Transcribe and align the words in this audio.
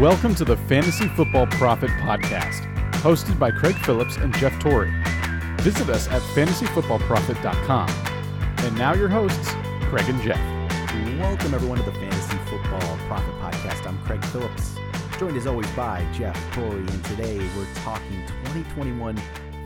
Welcome 0.00 0.34
to 0.36 0.46
the 0.46 0.56
Fantasy 0.56 1.08
Football 1.08 1.46
Prophet 1.48 1.90
Podcast, 1.90 2.62
hosted 3.02 3.38
by 3.38 3.50
Craig 3.50 3.74
Phillips 3.84 4.16
and 4.16 4.34
Jeff 4.38 4.58
Torrey. 4.58 4.90
Visit 5.58 5.90
us 5.90 6.08
at 6.08 6.22
fantasyfootballprophet.com. 6.22 7.90
And 8.64 8.78
now 8.78 8.94
your 8.94 9.10
hosts, 9.10 9.50
Craig 9.90 10.08
and 10.08 10.18
Jeff. 10.22 10.40
Welcome, 11.18 11.52
everyone, 11.52 11.76
to 11.80 11.84
the 11.84 11.92
Fantasy 11.92 12.38
Football 12.46 12.96
Prophet 13.08 13.34
Podcast. 13.42 13.86
I'm 13.86 14.02
Craig 14.06 14.24
Phillips, 14.24 14.74
joined 15.18 15.36
as 15.36 15.46
always 15.46 15.70
by 15.72 16.10
Jeff 16.14 16.34
Torrey, 16.54 16.78
and 16.80 17.04
today 17.04 17.36
we're 17.54 17.74
talking 17.74 18.26
2021 18.46 19.20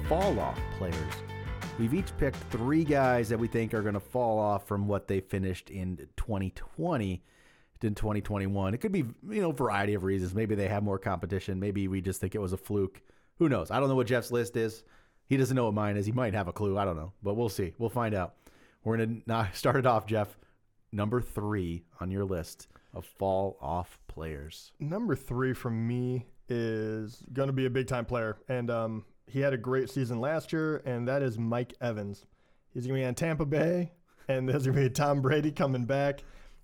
fall 0.09 0.41
off 0.41 0.59
players. 0.79 1.15
We've 1.79 1.95
each 1.95 2.11
picked 2.17 2.39
three 2.51 2.83
guys 2.83 3.29
that 3.29 3.39
we 3.39 3.47
think 3.47 3.73
are 3.73 3.83
going 3.83 3.95
to 3.95 4.01
fall 4.01 4.41
off 4.41 4.67
from 4.67 4.89
what 4.89 5.07
they 5.07 5.21
finished 5.21 5.71
in 5.71 6.09
2020 6.17 7.23
in 7.83 7.95
2021. 7.95 8.75
It 8.75 8.79
could 8.79 8.93
be, 8.93 9.05
you 9.29 9.43
know, 9.43 9.51
a 9.51 9.55
variety 9.55 9.95
of 9.95 10.05
reasons. 10.05 10.35
Maybe 10.35 10.55
they 10.55 10.69
have 10.69 10.83
more 10.83 10.99
competition. 10.99 11.59
Maybe 11.59 11.89
we 11.89 12.01
just 12.01 12.21
think 12.21 12.35
it 12.35 12.41
was 12.41 12.53
a 12.53 12.57
fluke. 12.57 13.03
Who 13.39 13.49
knows? 13.49 13.71
I 13.71 13.81
don't 13.81 13.89
know 13.89 13.97
what 13.97 14.07
Jeff's 14.07 14.31
list 14.31 14.57
is. 14.57 14.85
He 15.27 15.37
doesn't 15.37 15.57
know 15.57 15.65
what 15.65 15.75
mine 15.75 15.97
is. 15.97 16.07
He 16.07 16.13
might 16.13 16.35
have 16.35 16.49
a 16.49 16.53
clue. 16.53 16.79
I 16.79 16.85
don't 16.85 16.97
know, 16.97 17.13
but 17.23 17.35
we'll 17.35 17.49
see. 17.49 17.73
We'll 17.79 17.91
find 17.91 18.15
out. 18.15 18.35
We're 18.85 18.99
going 18.99 19.23
to 19.29 19.49
start 19.55 19.77
it 19.77 19.87
off, 19.87 20.07
Jeff. 20.07 20.37
Number 20.93 21.21
three 21.21 21.83
on 22.01 22.11
your 22.11 22.25
list 22.25 22.69
of 22.93 23.05
fall 23.05 23.59
off 23.61 23.99
players. 24.07 24.73
Number 24.79 25.17
three 25.17 25.53
from 25.53 25.87
me 25.87 26.27
is 26.49 27.25
going 27.33 27.49
to 27.49 27.53
be 27.53 27.67
a 27.67 27.71
big 27.71 27.89
time 27.89 28.05
player. 28.05 28.37
And 28.49 28.71
um, 28.71 29.05
he 29.27 29.41
had 29.41 29.53
a 29.53 29.59
great 29.59 29.91
season 29.91 30.21
last 30.21 30.53
year, 30.53 30.83
and 30.85 31.09
that 31.09 31.23
is 31.23 31.39
Mike 31.39 31.75
Evans. 31.81 32.25
He's 32.73 32.87
going 32.87 33.01
to 33.01 33.03
be 33.03 33.07
on 33.07 33.15
Tampa 33.15 33.47
Bay, 33.47 33.93
and 34.29 34.49
there's 34.49 34.67
going 34.67 34.77
to 34.77 34.83
be 34.83 34.91
Tom 34.91 35.21
Brady 35.21 35.51
coming 35.51 35.85
back. 35.85 36.23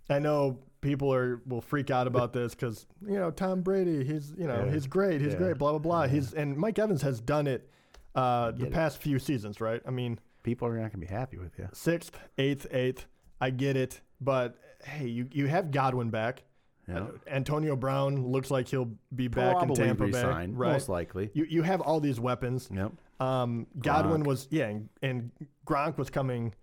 I 0.09 0.19
know 0.19 0.59
people 0.81 1.13
are 1.13 1.41
will 1.47 1.61
freak 1.61 1.91
out 1.91 2.07
about 2.07 2.33
this 2.33 2.55
because 2.55 2.87
you 3.07 3.15
know 3.19 3.31
Tom 3.31 3.63
Brady, 3.63 4.05
he's 4.05 4.33
you 4.37 4.47
know 4.47 4.65
Yeah. 4.67 4.73
he's 4.73 4.87
great, 4.87 5.21
he's 5.21 5.33
Yeah. 5.33 5.39
great, 5.39 5.59
blah 5.59 5.71
blah 5.71 5.79
blah. 5.79 6.03
Yeah. 6.05 6.09
He's 6.11 6.33
and 6.35 6.57
Mike 6.57 6.79
Evans 6.79 7.03
has 7.03 7.21
done 7.21 7.47
it 7.47 7.69
uh, 8.15 8.51
the 8.53 8.67
it. 8.67 8.73
past 8.73 8.99
few 8.99 9.19
seasons, 9.19 9.61
right? 9.61 9.81
I 9.87 9.91
mean, 9.91 10.19
People 10.43 10.67
are 10.69 10.73
not 10.75 10.81
going 10.93 10.93
to 10.93 10.97
be 10.99 11.07
happy 11.07 11.37
with 11.37 11.59
you. 11.59 11.69
sixth, 11.75 12.19
eighth, 12.39 12.67
eighth. 12.71 13.07
I 13.43 13.51
get 13.51 13.77
it, 13.77 14.01
but 14.23 14.57
hey, 14.85 15.07
you 15.07 15.29
you 15.33 15.47
have 15.49 15.71
Godwin 15.71 16.09
back. 16.11 16.45
Yeah. 16.89 17.07
Antonio 17.29 17.77
Brown 17.77 18.27
looks 18.27 18.51
like 18.51 18.67
he'll 18.67 18.91
be 19.15 19.29
back 19.29 19.57
Probably 19.59 19.81
in 19.83 19.89
Tampa 19.89 20.05
resign, 20.07 20.53
Bay, 20.53 20.57
right? 20.57 20.73
most 20.73 20.89
likely. 20.89 21.31
You 21.35 21.45
you 21.45 21.63
have 21.63 21.81
all 21.83 22.01
these 22.01 22.19
weapons. 22.19 22.69
Yep. 22.75 22.93
Um, 23.21 23.67
Godwin 23.79 24.23
Gronk. 24.23 24.27
was 24.27 24.49
yeah, 24.51 24.69
and, 24.69 24.89
and 25.03 25.31
Gronk 25.67 25.99
was 25.99 26.09
coming. 26.11 26.55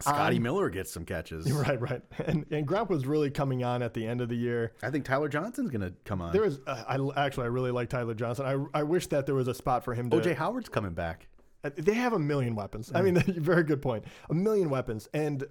Scotty 0.00 0.36
on- 0.36 0.42
Miller 0.42 0.68
gets 0.70 0.92
some 0.92 1.04
catches. 1.04 1.50
Right, 1.56 1.80
right, 1.80 2.02
and 2.26 2.44
and 2.50 2.66
Gronk 2.68 2.88
was 2.90 3.06
really 3.06 3.30
coming 3.30 3.64
on 3.64 3.82
at 3.82 3.94
the 3.94 4.06
end 4.06 4.20
of 4.20 4.28
the 4.28 4.36
year. 4.36 4.72
I 4.82 4.90
think 4.90 5.04
Tyler 5.04 5.28
Johnson's 5.28 5.70
going 5.70 5.80
to 5.80 5.92
come 6.04 6.20
on. 6.20 6.32
There 6.32 6.42
was 6.42 6.60
uh, 6.66 6.84
I 6.86 7.24
actually 7.24 7.44
I 7.44 7.48
really 7.48 7.70
like 7.70 7.88
Tyler 7.88 8.14
Johnson. 8.14 8.44
I 8.74 8.78
I 8.80 8.82
wish 8.82 9.06
that 9.08 9.26
there 9.26 9.34
was 9.34 9.48
a 9.48 9.54
spot 9.54 9.84
for 9.84 9.94
him 9.94 10.10
to. 10.10 10.16
OJ 10.18 10.36
Howard's 10.36 10.68
coming 10.68 10.92
back. 10.92 11.28
Uh, 11.64 11.70
They 11.76 11.94
have 11.94 12.12
a 12.12 12.18
million 12.18 12.54
weapons. 12.54 12.92
I 12.94 13.00
mean, 13.02 13.16
very 13.42 13.62
good 13.64 13.80
point. 13.80 14.04
A 14.28 14.34
million 14.34 14.68
weapons, 14.70 15.08
and 15.14 15.44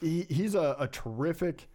he, 0.00 0.22
he's 0.30 0.54
a, 0.54 0.76
a 0.78 0.88
terrific 0.88 1.68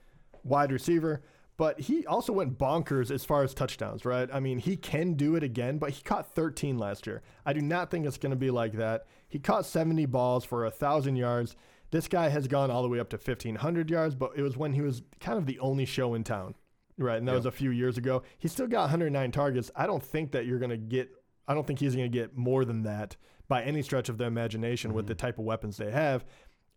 wide 0.43 0.71
receiver. 0.71 1.21
But 1.57 1.79
he 1.79 2.05
also 2.05 2.33
went 2.33 2.57
bonkers 2.57 3.11
as 3.11 3.23
far 3.23 3.41
as 3.41 3.53
touchdowns, 3.53 4.03
right? 4.03 4.27
I 4.33 4.41
mean, 4.41 4.57
he 4.59 4.75
can 4.75 5.13
do 5.13 5.37
it 5.37 5.43
again, 5.43 5.77
but 5.77 5.91
he 5.91 6.03
caught 6.03 6.33
13 6.35 6.77
last 6.77 7.07
year. 7.07 7.21
I 7.45 7.53
do 7.53 7.61
not 7.61 7.89
think 7.89 8.05
it's 8.05 8.17
going 8.17 8.31
to 8.31 8.35
be 8.35 8.51
like 8.51 8.73
that. 8.73 9.05
He 9.29 9.39
caught 9.39 9.65
70 9.65 10.05
balls 10.07 10.43
for 10.43 10.65
a 10.65 10.71
thousand 10.71 11.15
yards. 11.15 11.55
This 11.91 12.07
guy 12.07 12.29
has 12.29 12.47
gone 12.47 12.71
all 12.71 12.81
the 12.81 12.89
way 12.89 12.99
up 12.99 13.09
to 13.09 13.17
1,500 13.17 13.89
yards, 13.89 14.15
but 14.15 14.31
it 14.35 14.41
was 14.41 14.57
when 14.57 14.73
he 14.73 14.81
was 14.81 15.03
kind 15.19 15.37
of 15.37 15.45
the 15.45 15.59
only 15.59 15.85
show 15.85 16.13
in 16.13 16.23
town, 16.23 16.55
right? 16.97 17.17
And 17.17 17.27
that 17.27 17.35
was 17.35 17.45
a 17.45 17.51
few 17.51 17.71
years 17.71 17.97
ago. 17.97 18.23
He 18.37 18.47
still 18.47 18.67
got 18.67 18.81
109 18.81 19.31
targets. 19.31 19.71
I 19.75 19.85
don't 19.85 20.03
think 20.03 20.31
that 20.31 20.45
you're 20.45 20.59
going 20.59 20.71
to 20.71 20.77
get. 20.77 21.09
I 21.47 21.53
don't 21.53 21.65
think 21.65 21.79
he's 21.79 21.95
going 21.95 22.11
to 22.11 22.17
get 22.17 22.35
more 22.35 22.65
than 22.65 22.83
that 22.83 23.15
by 23.47 23.61
any 23.63 23.83
stretch 23.83 24.09
of 24.09 24.17
the 24.17 24.25
imagination 24.25 24.93
with 24.93 25.05
the 25.05 25.13
type 25.13 25.37
of 25.37 25.45
weapons 25.45 25.77
they 25.77 25.91
have, 25.91 26.25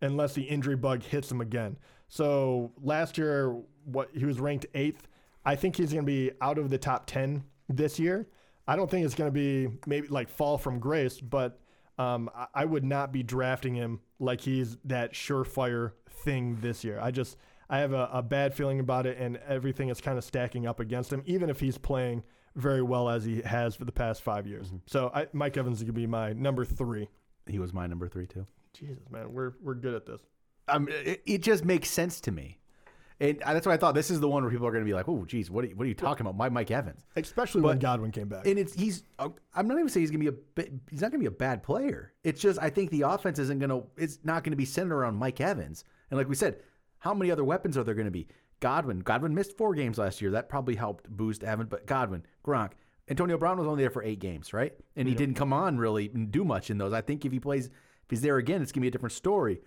unless 0.01 0.33
the 0.33 0.43
injury 0.43 0.75
bug 0.75 1.01
hits 1.01 1.31
him 1.31 1.41
again. 1.41 1.77
So 2.07 2.71
last 2.81 3.17
year, 3.17 3.59
what 3.85 4.09
he 4.13 4.25
was 4.25 4.39
ranked 4.39 4.67
eighth. 4.75 5.07
I 5.45 5.55
think 5.55 5.77
he's 5.77 5.91
going 5.91 6.05
to 6.05 6.11
be 6.11 6.31
out 6.41 6.57
of 6.57 6.69
the 6.69 6.77
top 6.77 7.05
10 7.07 7.43
this 7.69 7.97
year. 7.99 8.27
I 8.67 8.75
don't 8.75 8.89
think 8.89 9.05
it's 9.05 9.15
going 9.15 9.29
to 9.29 9.33
be 9.33 9.67
maybe 9.87 10.07
like 10.09 10.29
fall 10.29 10.57
from 10.57 10.79
grace, 10.79 11.19
but 11.19 11.59
um, 11.97 12.29
I, 12.35 12.47
I 12.53 12.65
would 12.65 12.83
not 12.83 13.11
be 13.11 13.23
drafting 13.23 13.73
him 13.73 14.01
like 14.19 14.41
he's 14.41 14.77
that 14.85 15.13
surefire 15.13 15.93
thing 16.09 16.57
this 16.61 16.83
year. 16.83 16.99
I 17.01 17.11
just 17.11 17.37
I 17.69 17.79
have 17.79 17.93
a, 17.93 18.09
a 18.11 18.21
bad 18.21 18.53
feeling 18.53 18.79
about 18.79 19.05
it, 19.05 19.17
and 19.17 19.37
everything 19.47 19.89
is 19.89 20.01
kind 20.01 20.17
of 20.17 20.23
stacking 20.23 20.67
up 20.67 20.79
against 20.79 21.13
him, 21.13 21.21
even 21.25 21.49
if 21.49 21.59
he's 21.59 21.77
playing 21.77 22.23
very 22.55 22.81
well 22.81 23.09
as 23.09 23.23
he 23.23 23.41
has 23.41 23.75
for 23.75 23.85
the 23.85 23.91
past 23.91 24.21
five 24.21 24.47
years. 24.47 24.71
So 24.87 25.11
I, 25.13 25.27
Mike 25.33 25.55
Evans 25.55 25.77
is 25.77 25.83
going 25.83 25.93
to 25.93 25.99
be 25.99 26.07
my 26.07 26.33
number 26.33 26.65
three. 26.65 27.07
He 27.45 27.59
was 27.59 27.73
my 27.73 27.87
number 27.87 28.07
three 28.07 28.27
too. 28.27 28.45
Jesus, 28.73 29.09
man, 29.09 29.31
we're 29.33 29.53
we're 29.61 29.75
good 29.75 29.93
at 29.93 30.05
this. 30.05 30.21
Um, 30.67 30.87
it, 30.89 31.21
it 31.25 31.41
just 31.41 31.65
makes 31.65 31.89
sense 31.89 32.19
to 32.21 32.31
me, 32.31 32.59
and 33.21 33.37
that's 33.39 33.67
why 33.67 33.73
I 33.73 33.77
thought 33.77 33.95
this 33.95 34.09
is 34.09 34.19
the 34.19 34.29
one 34.29 34.43
where 34.43 34.51
people 34.51 34.65
are 34.67 34.71
going 34.71 34.83
to 34.83 34.89
be 34.89 34.93
like, 34.93 35.09
"Oh, 35.09 35.25
geez, 35.25 35.51
what 35.51 35.65
are 35.65 35.67
you, 35.67 35.75
what 35.75 35.85
are 35.85 35.87
you 35.87 35.93
talking 35.93 36.25
about?" 36.25 36.37
My 36.37 36.49
Mike 36.49 36.71
Evans, 36.71 37.01
Especially 37.15 37.61
when 37.61 37.79
Godwin 37.79 38.11
came 38.11 38.27
back. 38.29 38.47
and 38.47 38.57
it's 38.57 38.73
he's. 38.73 39.03
uh, 39.19 39.29
I'm 39.53 39.67
not 39.67 39.75
even 39.77 39.89
saying 39.89 40.03
he's 40.03 40.11
going 40.11 40.25
to 40.25 40.31
be 40.31 40.61
a 40.61 40.65
he's 40.89 41.01
not 41.01 41.11
going 41.11 41.23
to 41.23 41.29
be 41.29 41.33
a 41.33 41.37
bad 41.37 41.63
player. 41.63 42.13
It's 42.23 42.41
just 42.41 42.59
I 42.61 42.69
think 42.69 42.91
the 42.91 43.01
offense 43.01 43.39
isn't 43.39 43.59
going 43.59 43.69
to. 43.69 43.83
It's 43.97 44.19
not 44.23 44.43
going 44.43 44.51
to 44.51 44.57
be 44.57 44.65
centered 44.65 44.95
around 44.95 45.15
Mike 45.15 45.41
Evans. 45.41 45.83
And 46.09 46.17
like 46.17 46.29
we 46.29 46.35
said, 46.35 46.57
how 46.99 47.13
many 47.13 47.29
other 47.31 47.43
weapons 47.43 47.77
are 47.77 47.83
there 47.83 47.95
going 47.95 48.05
to 48.05 48.11
be? 48.11 48.27
Godwin. 48.61 48.99
Godwin 48.99 49.33
missed 49.35 49.57
four 49.57 49.73
games 49.73 49.97
last 49.97 50.21
year. 50.21 50.31
That 50.31 50.49
probably 50.49 50.75
helped 50.75 51.09
boost 51.09 51.43
Evan. 51.43 51.67
But 51.67 51.85
Godwin, 51.85 52.25
Gronk, 52.45 52.71
Antonio 53.09 53.37
Brown 53.37 53.57
was 53.57 53.67
only 53.67 53.83
there 53.83 53.89
for 53.89 54.03
eight 54.03 54.19
games, 54.19 54.53
right? 54.53 54.73
And 54.95 55.07
he 55.07 55.13
didn't 55.15 55.35
come 55.35 55.53
on 55.53 55.77
really 55.77 56.09
and 56.13 56.31
do 56.31 56.43
much 56.43 56.69
in 56.69 56.77
those. 56.77 56.93
I 56.93 57.01
think 57.01 57.25
if 57.25 57.31
he 57.31 57.39
plays, 57.39 57.67
if 57.67 58.09
he's 58.09 58.21
there 58.21 58.37
again, 58.37 58.61
it's 58.61 58.71
going 58.71 58.81
to 58.81 58.85
be 58.85 58.87
a 58.89 58.91
different 58.91 59.13
story. 59.13 59.61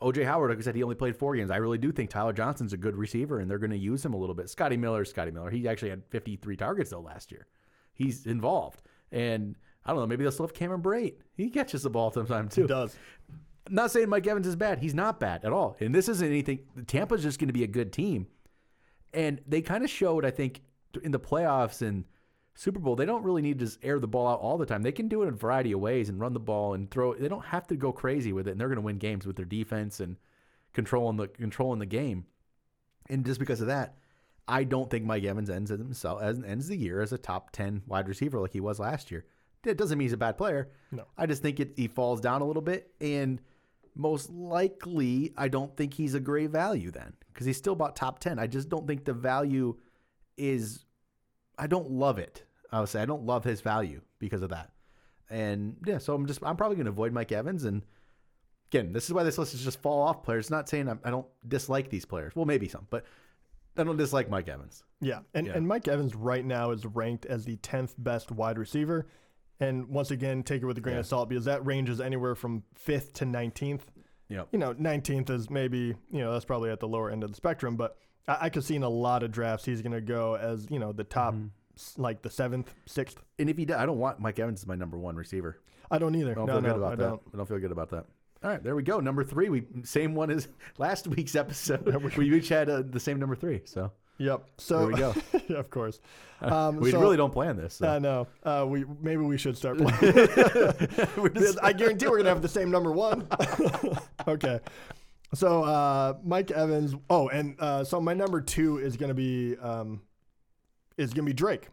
OJ 0.00 0.24
Howard, 0.24 0.50
like 0.50 0.58
I 0.58 0.62
said, 0.62 0.76
he 0.76 0.82
only 0.82 0.94
played 0.94 1.16
four 1.16 1.34
games. 1.34 1.50
I 1.50 1.56
really 1.56 1.78
do 1.78 1.90
think 1.90 2.10
Tyler 2.10 2.32
Johnson's 2.32 2.72
a 2.72 2.76
good 2.76 2.96
receiver, 2.96 3.40
and 3.40 3.50
they're 3.50 3.58
going 3.58 3.70
to 3.72 3.78
use 3.78 4.04
him 4.04 4.14
a 4.14 4.16
little 4.16 4.34
bit. 4.34 4.48
Scotty 4.48 4.76
Miller, 4.76 5.04
Scotty 5.04 5.30
Miller. 5.32 5.50
He 5.50 5.66
actually 5.66 5.90
had 5.90 6.04
53 6.10 6.56
targets 6.56 6.90
though 6.90 7.00
last 7.00 7.32
year. 7.32 7.46
He's 7.92 8.26
involved, 8.26 8.82
and 9.10 9.56
I 9.84 9.90
don't 9.90 10.00
know. 10.00 10.06
Maybe 10.06 10.22
they'll 10.22 10.30
still 10.32 10.46
have 10.46 10.54
Cameron 10.54 10.82
Brate. 10.82 11.14
He 11.36 11.50
catches 11.50 11.82
the 11.82 11.90
ball 11.90 12.12
sometimes 12.12 12.54
too. 12.54 12.62
he 12.62 12.66
does. 12.68 12.94
I'm 13.66 13.74
not 13.74 13.90
saying 13.90 14.08
Mike 14.08 14.26
Evans 14.26 14.46
is 14.46 14.56
bad. 14.56 14.78
He's 14.78 14.94
not 14.94 15.18
bad 15.20 15.44
at 15.44 15.52
all. 15.52 15.76
And 15.80 15.94
this 15.94 16.08
isn't 16.08 16.26
anything. 16.26 16.60
Tampa's 16.86 17.22
just 17.22 17.38
going 17.38 17.48
to 17.48 17.52
be 17.52 17.64
a 17.64 17.68
good 17.68 17.92
team, 17.92 18.28
and 19.12 19.40
they 19.46 19.62
kind 19.62 19.82
of 19.82 19.90
showed, 19.90 20.24
I 20.24 20.30
think, 20.30 20.62
in 21.02 21.10
the 21.10 21.20
playoffs 21.20 21.82
and 21.82 22.04
Super 22.58 22.80
Bowl, 22.80 22.96
they 22.96 23.06
don't 23.06 23.22
really 23.22 23.40
need 23.40 23.60
to 23.60 23.64
just 23.66 23.78
air 23.84 24.00
the 24.00 24.08
ball 24.08 24.26
out 24.26 24.40
all 24.40 24.58
the 24.58 24.66
time. 24.66 24.82
They 24.82 24.90
can 24.90 25.06
do 25.06 25.22
it 25.22 25.28
in 25.28 25.34
a 25.34 25.36
variety 25.36 25.70
of 25.70 25.78
ways 25.78 26.08
and 26.08 26.18
run 26.18 26.32
the 26.32 26.40
ball 26.40 26.74
and 26.74 26.90
throw. 26.90 27.14
They 27.14 27.28
don't 27.28 27.44
have 27.44 27.68
to 27.68 27.76
go 27.76 27.92
crazy 27.92 28.32
with 28.32 28.48
it, 28.48 28.50
and 28.50 28.60
they're 28.60 28.66
going 28.66 28.78
to 28.78 28.82
win 28.82 28.98
games 28.98 29.28
with 29.28 29.36
their 29.36 29.44
defense 29.44 30.00
and 30.00 30.16
controlling 30.72 31.18
the 31.18 31.28
controlling 31.28 31.78
the 31.78 31.86
game. 31.86 32.26
And 33.08 33.24
just 33.24 33.38
because 33.38 33.60
of 33.60 33.68
that, 33.68 33.94
I 34.48 34.64
don't 34.64 34.90
think 34.90 35.04
Mike 35.04 35.22
Evans 35.22 35.50
ends 35.50 35.70
himself 35.70 36.20
as 36.20 36.42
ends 36.42 36.66
the 36.66 36.76
year 36.76 37.00
as 37.00 37.12
a 37.12 37.18
top 37.18 37.52
ten 37.52 37.80
wide 37.86 38.08
receiver 38.08 38.40
like 38.40 38.54
he 38.54 38.58
was 38.58 38.80
last 38.80 39.12
year. 39.12 39.24
That 39.62 39.78
doesn't 39.78 39.96
mean 39.96 40.06
he's 40.06 40.12
a 40.12 40.16
bad 40.16 40.36
player. 40.36 40.68
No. 40.90 41.04
I 41.16 41.26
just 41.26 41.42
think 41.42 41.60
it, 41.60 41.74
he 41.76 41.86
falls 41.86 42.20
down 42.20 42.42
a 42.42 42.44
little 42.44 42.60
bit, 42.60 42.90
and 43.00 43.40
most 43.94 44.30
likely, 44.30 45.32
I 45.36 45.46
don't 45.46 45.76
think 45.76 45.94
he's 45.94 46.14
a 46.14 46.20
great 46.20 46.50
value 46.50 46.90
then 46.90 47.14
because 47.32 47.46
he's 47.46 47.56
still 47.56 47.74
about 47.74 47.94
top 47.94 48.18
ten. 48.18 48.40
I 48.40 48.48
just 48.48 48.68
don't 48.68 48.88
think 48.88 49.04
the 49.04 49.12
value 49.12 49.76
is. 50.36 50.84
I 51.56 51.68
don't 51.68 51.92
love 51.92 52.18
it. 52.18 52.42
I 52.72 52.80
would 52.80 52.88
say 52.88 53.00
I 53.02 53.06
don't 53.06 53.24
love 53.24 53.44
his 53.44 53.60
value 53.60 54.00
because 54.18 54.42
of 54.42 54.50
that. 54.50 54.70
And 55.30 55.76
yeah, 55.86 55.98
so 55.98 56.14
I'm 56.14 56.26
just 56.26 56.40
I'm 56.42 56.56
probably 56.56 56.76
going 56.76 56.86
to 56.86 56.90
avoid 56.90 57.12
Mike 57.12 57.32
Evans. 57.32 57.64
And 57.64 57.82
again, 58.70 58.92
this 58.92 59.04
is 59.06 59.12
why 59.12 59.22
this 59.22 59.38
list 59.38 59.54
is 59.54 59.62
just 59.62 59.80
fall 59.82 60.02
off 60.02 60.22
players. 60.22 60.50
Not 60.50 60.68
saying 60.68 60.88
I'm, 60.88 61.00
I 61.04 61.10
don't 61.10 61.26
dislike 61.46 61.90
these 61.90 62.04
players. 62.04 62.34
Well, 62.34 62.46
maybe 62.46 62.68
some, 62.68 62.86
but 62.90 63.04
I 63.76 63.84
don't 63.84 63.96
dislike 63.96 64.28
Mike 64.28 64.48
Evans. 64.48 64.82
Yeah. 65.00 65.20
And, 65.34 65.46
Yeah. 65.46 65.52
and 65.54 65.68
Mike 65.68 65.86
Evans 65.86 66.14
right 66.14 66.44
now 66.44 66.70
is 66.72 66.84
ranked 66.84 67.26
as 67.26 67.44
the 67.44 67.56
10th 67.58 67.94
best 67.98 68.30
wide 68.32 68.58
receiver. 68.58 69.06
And 69.60 69.88
once 69.88 70.10
again, 70.10 70.42
take 70.42 70.62
it 70.62 70.66
with 70.66 70.78
a 70.78 70.80
grain 70.80 70.94
Yeah. 70.96 71.00
of 71.00 71.06
salt 71.06 71.28
because 71.28 71.44
that 71.44 71.64
ranges 71.66 72.00
anywhere 72.00 72.34
from 72.34 72.62
5th 72.74 73.12
to 73.14 73.24
19th. 73.24 73.82
Yep. 74.28 74.48
You 74.52 74.58
know, 74.58 74.74
19th 74.74 75.30
is 75.30 75.48
maybe, 75.50 75.94
you 76.10 76.20
know, 76.20 76.32
that's 76.32 76.44
probably 76.44 76.70
at 76.70 76.80
the 76.80 76.88
lower 76.88 77.10
end 77.10 77.22
of 77.24 77.30
the 77.30 77.36
spectrum. 77.36 77.76
But 77.76 77.96
I, 78.26 78.38
I 78.42 78.48
could 78.50 78.64
see 78.64 78.76
in 78.76 78.82
a 78.82 78.88
lot 78.88 79.22
of 79.22 79.30
drafts 79.30 79.64
he's 79.64 79.80
going 79.82 79.92
to 79.92 80.00
go 80.00 80.34
as, 80.36 80.66
you 80.70 80.78
know, 80.78 80.92
the 80.92 81.04
top, 81.04 81.34
Mm-hmm. 81.34 81.46
Like 81.96 82.22
the 82.22 82.28
7th, 82.28 82.66
6th. 82.88 83.16
And 83.38 83.50
if 83.50 83.56
he, 83.56 83.64
does, 83.64 83.76
I 83.76 83.86
don't 83.86 83.98
want 83.98 84.20
Mike 84.20 84.38
Evans 84.38 84.60
as 84.60 84.66
my 84.66 84.74
number 84.74 84.98
one 84.98 85.16
receiver. 85.16 85.60
I 85.90 85.98
don't 85.98 86.14
either. 86.14 86.32
I 86.32 86.34
don't 86.34 86.46
no, 86.46 86.52
feel 86.54 86.62
no, 86.62 86.68
good 86.68 86.76
about 86.78 86.92
I 86.92 86.96
that. 86.96 87.08
don't. 87.08 87.22
I 87.32 87.36
don't 87.36 87.48
feel 87.48 87.58
good 87.58 87.72
about 87.72 87.90
that. 87.90 88.04
All 88.44 88.50
right, 88.50 88.62
there 88.62 88.76
we 88.76 88.82
go. 88.82 89.00
Number 89.00 89.24
three, 89.24 89.48
we 89.48 89.64
same 89.84 90.14
one 90.14 90.30
as 90.30 90.48
last 90.78 91.08
week's 91.08 91.34
episode. 91.34 91.86
we 92.16 92.36
each 92.36 92.48
had 92.48 92.68
uh, 92.68 92.82
the 92.88 93.00
same 93.00 93.18
number 93.18 93.34
three. 93.34 93.62
So 93.64 93.90
Yep. 94.18 94.44
So 94.58 94.78
There 94.78 94.86
we 94.88 94.94
go. 94.94 95.14
yeah, 95.48 95.56
of 95.56 95.70
course. 95.70 96.00
Um, 96.40 96.76
we 96.76 96.92
so- 96.92 97.00
really 97.00 97.16
don't 97.16 97.32
plan 97.32 97.56
this. 97.56 97.74
so. 97.74 97.88
I 97.88 97.98
know. 97.98 98.28
Uh, 98.44 98.64
we 98.64 98.84
maybe 99.02 99.22
we 99.22 99.36
should 99.36 99.56
start 99.56 99.76
playing. 99.76 99.98
I 101.60 101.72
guarantee 101.72 102.06
we're 102.06 102.18
gonna 102.18 102.28
have 102.28 102.42
the 102.42 102.48
same 102.48 102.70
number 102.70 102.92
one. 102.92 103.26
okay. 104.28 104.60
So 105.34 105.64
uh, 105.64 106.14
Mike 106.22 106.52
Evans. 106.52 106.94
Oh, 107.10 107.28
and 107.28 107.56
uh, 107.58 107.82
so 107.82 108.00
my 108.00 108.14
number 108.14 108.40
two 108.40 108.78
is 108.78 108.96
gonna 108.96 109.14
be 109.14 109.56
um, 109.56 110.00
is 110.98 111.14
going 111.14 111.24
to 111.24 111.30
be 111.30 111.34
Drake. 111.34 111.68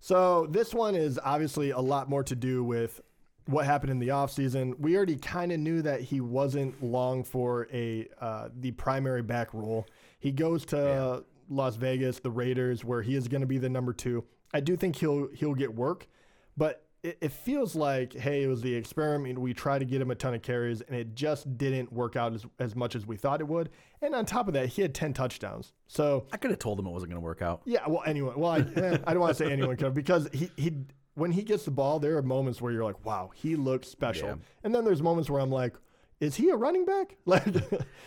So 0.00 0.46
this 0.50 0.72
one 0.72 0.94
is 0.94 1.18
obviously 1.22 1.70
a 1.70 1.80
lot 1.80 2.08
more 2.08 2.22
to 2.24 2.34
do 2.34 2.62
with 2.62 3.00
what 3.46 3.64
happened 3.64 3.90
in 3.90 3.98
the 3.98 4.08
offseason. 4.08 4.78
We 4.78 4.96
already 4.96 5.16
kind 5.16 5.52
of 5.52 5.60
knew 5.60 5.82
that 5.82 6.00
he 6.00 6.20
wasn't 6.20 6.82
long 6.82 7.24
for 7.24 7.68
a 7.72 8.08
uh, 8.20 8.48
the 8.58 8.72
primary 8.72 9.22
back 9.22 9.52
role. 9.52 9.86
He 10.18 10.32
goes 10.32 10.64
to 10.66 11.24
Las 11.48 11.76
Vegas, 11.76 12.18
the 12.18 12.30
Raiders, 12.30 12.84
where 12.84 13.02
he 13.02 13.14
is 13.14 13.28
going 13.28 13.42
to 13.42 13.46
be 13.46 13.58
the 13.58 13.68
number 13.68 13.92
two. 13.92 14.24
I 14.52 14.60
do 14.60 14.76
think 14.76 14.96
he'll 14.96 15.28
he'll 15.34 15.54
get 15.54 15.74
work, 15.74 16.08
but 16.56 16.85
it, 17.06 17.18
it 17.20 17.32
feels 17.32 17.74
like 17.76 18.12
hey, 18.12 18.42
it 18.42 18.46
was 18.48 18.62
the 18.62 18.74
experiment. 18.74 19.38
We 19.38 19.54
tried 19.54 19.78
to 19.78 19.84
get 19.84 20.00
him 20.00 20.10
a 20.10 20.14
ton 20.14 20.34
of 20.34 20.42
carries, 20.42 20.80
and 20.82 20.96
it 20.96 21.14
just 21.14 21.56
didn't 21.56 21.92
work 21.92 22.16
out 22.16 22.34
as, 22.34 22.44
as 22.58 22.74
much 22.74 22.94
as 22.94 23.06
we 23.06 23.16
thought 23.16 23.40
it 23.40 23.48
would. 23.48 23.70
And 24.02 24.14
on 24.14 24.26
top 24.26 24.48
of 24.48 24.54
that, 24.54 24.68
he 24.68 24.82
had 24.82 24.94
ten 24.94 25.12
touchdowns. 25.12 25.72
So 25.86 26.26
I 26.32 26.36
could 26.36 26.50
have 26.50 26.58
told 26.58 26.78
him 26.78 26.86
it 26.86 26.90
wasn't 26.90 27.10
going 27.12 27.20
to 27.20 27.24
work 27.24 27.42
out. 27.42 27.62
yeah, 27.64 27.80
well, 27.86 28.02
anyone. 28.06 28.38
Well, 28.38 28.50
I, 28.50 28.58
eh, 28.58 28.98
I 29.06 29.12
don't 29.12 29.20
want 29.20 29.36
to 29.36 29.44
say 29.44 29.50
anyone 29.52 29.76
could 29.76 29.84
have 29.86 29.94
because 29.94 30.28
he 30.32 30.50
he 30.56 30.72
when 31.14 31.30
he 31.32 31.42
gets 31.42 31.64
the 31.64 31.70
ball, 31.70 31.98
there 31.98 32.16
are 32.18 32.22
moments 32.22 32.60
where 32.60 32.72
you're 32.72 32.84
like, 32.84 33.04
wow, 33.04 33.30
he 33.34 33.56
looks 33.56 33.88
special, 33.88 34.28
Yeah. 34.28 34.34
and 34.64 34.74
then 34.74 34.84
there's 34.84 35.02
moments 35.02 35.30
where 35.30 35.40
I'm 35.40 35.50
like, 35.50 35.74
is 36.20 36.34
he 36.34 36.50
a 36.50 36.56
running 36.56 36.84
back? 36.84 37.16
Like, 37.26 37.46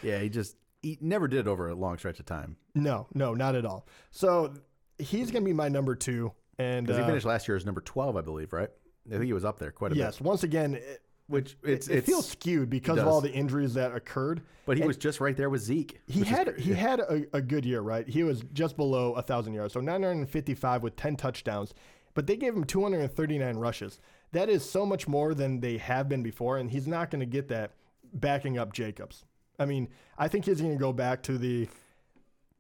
Yeah, 0.04 0.20
he 0.20 0.30
just 0.30 0.58
he 0.82 0.98
never 1.02 1.28
did 1.28 1.40
it 1.40 1.48
over 1.48 1.70
a 1.70 1.76
long 1.76 1.98
stretch 1.98 2.20
of 2.20 2.26
time 2.26 2.56
no, 2.76 3.08
no, 3.14 3.34
not 3.34 3.56
at 3.56 3.66
all. 3.66 3.88
So 4.12 4.54
he's 4.98 5.32
gonna 5.32 5.46
be 5.46 5.54
my 5.54 5.70
number 5.70 5.96
two, 5.96 6.32
and 6.58 6.86
because 6.86 7.00
uh, 7.00 7.04
he 7.04 7.08
finished 7.10 7.26
last 7.26 7.48
year 7.48 7.58
as 7.58 7.66
number 7.66 7.82
twelve, 7.82 8.16
I 8.16 8.22
believe. 8.22 8.54
Right? 8.54 8.70
I 9.08 9.12
think 9.14 9.26
he 9.26 9.34
was 9.34 9.46
up 9.46 9.60
there 9.60 9.72
quite 9.72 9.92
a 9.92 9.96
bit. 9.96 10.02
yes, 10.02 10.22
once 10.22 10.44
again, 10.44 10.76
it, 10.76 11.02
Which 11.28 11.58
it's 11.64 11.88
it 11.88 11.98
it's 11.98 12.08
feels 12.08 12.28
skewed 12.28 12.70
because 12.70 12.98
of 13.00 13.08
all 13.08 13.22
the 13.22 13.32
injuries 13.32 13.74
that 13.76 13.96
occurred. 13.96 14.42
but 14.66 14.78
he 14.78 14.84
was 14.84 14.98
just 14.98 15.20
right 15.20 15.36
there 15.36 15.50
with 15.50 15.62
Zeke. 15.62 16.00
He 16.08 16.22
is 16.22 16.28
had 16.28 16.58
he 16.60 16.74
had 16.74 17.00
a, 17.00 17.26
a 17.34 17.42
good 17.42 17.66
year, 17.66 17.82
right? 17.82 18.08
He 18.08 18.24
was 18.24 18.44
just 18.54 18.76
below 18.78 19.14
a 19.14 19.22
thousand 19.22 19.54
yards, 19.54 19.74
so 19.74 19.80
955 19.80 20.84
with 20.84 20.96
10 20.96 21.16
touchdowns. 21.16 21.74
But 22.16 22.26
they 22.28 22.36
gave 22.36 22.56
him 22.56 22.64
239 22.64 23.58
rushes. 23.58 24.00
That 24.32 24.50
is 24.50 24.68
so 24.70 24.86
much 24.86 25.08
more 25.08 25.34
than 25.34 25.60
they 25.62 25.78
have 25.78 26.10
been 26.10 26.24
before, 26.24 26.58
and 26.58 26.70
he's 26.72 26.88
not 26.88 27.10
going 27.12 27.20
to 27.22 27.26
get 27.26 27.48
that 27.50 27.72
backing 28.14 28.58
up 28.58 28.74
Jacobs. 28.74 29.24
I 29.60 29.66
mean, 29.66 29.88
I 30.18 30.28
think 30.28 30.46
he's 30.46 30.60
going 30.62 30.74
to 30.74 30.80
go 30.80 30.92
back 30.94 31.22
to 31.24 31.38
the, 31.38 31.68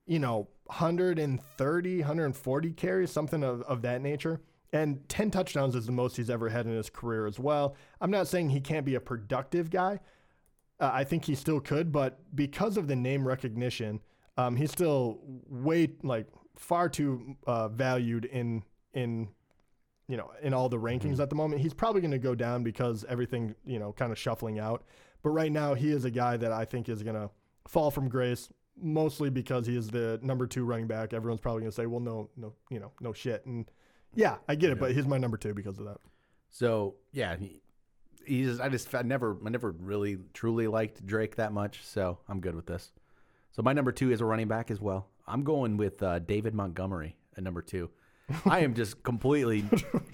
you 0.05 0.19
know, 0.19 0.47
130, 0.65 1.99
140 1.99 2.71
carries, 2.73 3.11
something 3.11 3.43
of, 3.43 3.61
of 3.63 3.81
that 3.81 4.01
nature. 4.01 4.39
And 4.71 5.07
10 5.09 5.31
touchdowns 5.31 5.75
is 5.75 5.85
the 5.87 5.91
most 5.91 6.15
he's 6.17 6.29
ever 6.29 6.49
had 6.49 6.65
in 6.65 6.73
his 6.73 6.89
career 6.89 7.25
as 7.25 7.39
well. 7.39 7.75
I'm 8.01 8.11
not 8.11 8.27
saying 8.27 8.49
he 8.51 8.61
can't 8.61 8.85
be 8.85 8.95
a 8.95 8.99
productive 8.99 9.71
guy, 9.71 9.99
uh, 10.79 10.91
I 10.93 11.03
think 11.03 11.25
he 11.25 11.35
still 11.35 11.59
could, 11.59 11.91
but 11.91 12.19
because 12.35 12.77
of 12.77 12.87
the 12.87 12.95
name 12.95 13.27
recognition, 13.27 13.99
um, 14.37 14.55
he's 14.55 14.71
still 14.71 15.19
way 15.49 15.89
like 16.03 16.27
far 16.55 16.87
too 16.87 17.35
uh, 17.45 17.67
valued 17.67 18.25
in 18.25 18.63
in 18.93 19.27
you 20.07 20.15
know 20.15 20.31
in 20.41 20.53
all 20.53 20.69
the 20.69 20.77
rankings 20.77 21.19
at 21.19 21.29
the 21.29 21.35
moment. 21.35 21.61
He's 21.61 21.73
probably 21.73 22.01
going 22.01 22.11
to 22.11 22.19
go 22.19 22.33
down 22.33 22.63
because 22.63 23.03
everything 23.09 23.55
you 23.65 23.79
know 23.79 23.91
kind 23.91 24.11
of 24.11 24.17
shuffling 24.17 24.59
out. 24.59 24.83
But 25.21 25.31
right 25.31 25.51
now, 25.51 25.73
he 25.73 25.91
is 25.91 26.05
a 26.05 26.11
guy 26.11 26.37
that 26.37 26.53
I 26.53 26.63
think 26.63 26.87
is 26.87 27.03
going 27.03 27.17
to 27.17 27.29
fall 27.67 27.91
from 27.91 28.07
grace, 28.07 28.47
mostly 28.81 29.29
because 29.29 29.67
he 29.67 29.75
is 29.75 29.89
the 29.89 30.17
number 30.23 30.47
two 30.47 30.63
running 30.63 30.87
back. 30.87 31.13
Everyone's 31.13 31.41
probably 31.41 31.61
going 31.61 31.71
to 31.71 31.75
say, 31.75 31.87
"Well, 31.87 31.99
no, 31.99 32.29
no, 32.37 32.53
you 32.69 32.79
know, 32.79 32.93
no 33.01 33.11
shit." 33.11 33.45
And 33.45 33.69
yeah, 34.15 34.37
I 34.47 34.55
get 34.55 34.71
it, 34.71 34.79
but 34.79 34.93
he's 34.93 35.05
my 35.05 35.17
number 35.17 35.37
two 35.37 35.53
because 35.53 35.79
of 35.79 35.85
that. 35.85 35.97
So 36.49 36.95
yeah, 37.11 37.35
he, 37.37 37.61
he 38.25 38.43
just 38.43 38.61
I 38.61 38.69
just 38.69 38.93
I 38.93 39.01
never 39.01 39.37
I 39.45 39.49
never 39.49 39.71
really 39.71 40.17
truly 40.33 40.67
liked 40.67 41.05
Drake 41.05 41.35
that 41.37 41.51
much, 41.51 41.81
so 41.83 42.19
I'm 42.27 42.39
good 42.41 42.55
with 42.55 42.65
this. 42.65 42.91
So 43.51 43.61
my 43.61 43.73
number 43.73 43.91
two 43.91 44.11
is 44.11 44.21
a 44.21 44.25
running 44.25 44.47
back 44.47 44.71
as 44.71 44.79
well. 44.79 45.07
I'm 45.27 45.43
going 45.43 45.77
with 45.77 46.01
uh, 46.01 46.19
David 46.19 46.53
Montgomery 46.53 47.15
at 47.37 47.43
number 47.43 47.61
two. 47.61 47.89
I 48.45 48.59
am 48.59 48.73
just 48.75 49.01
completely. 49.03 49.63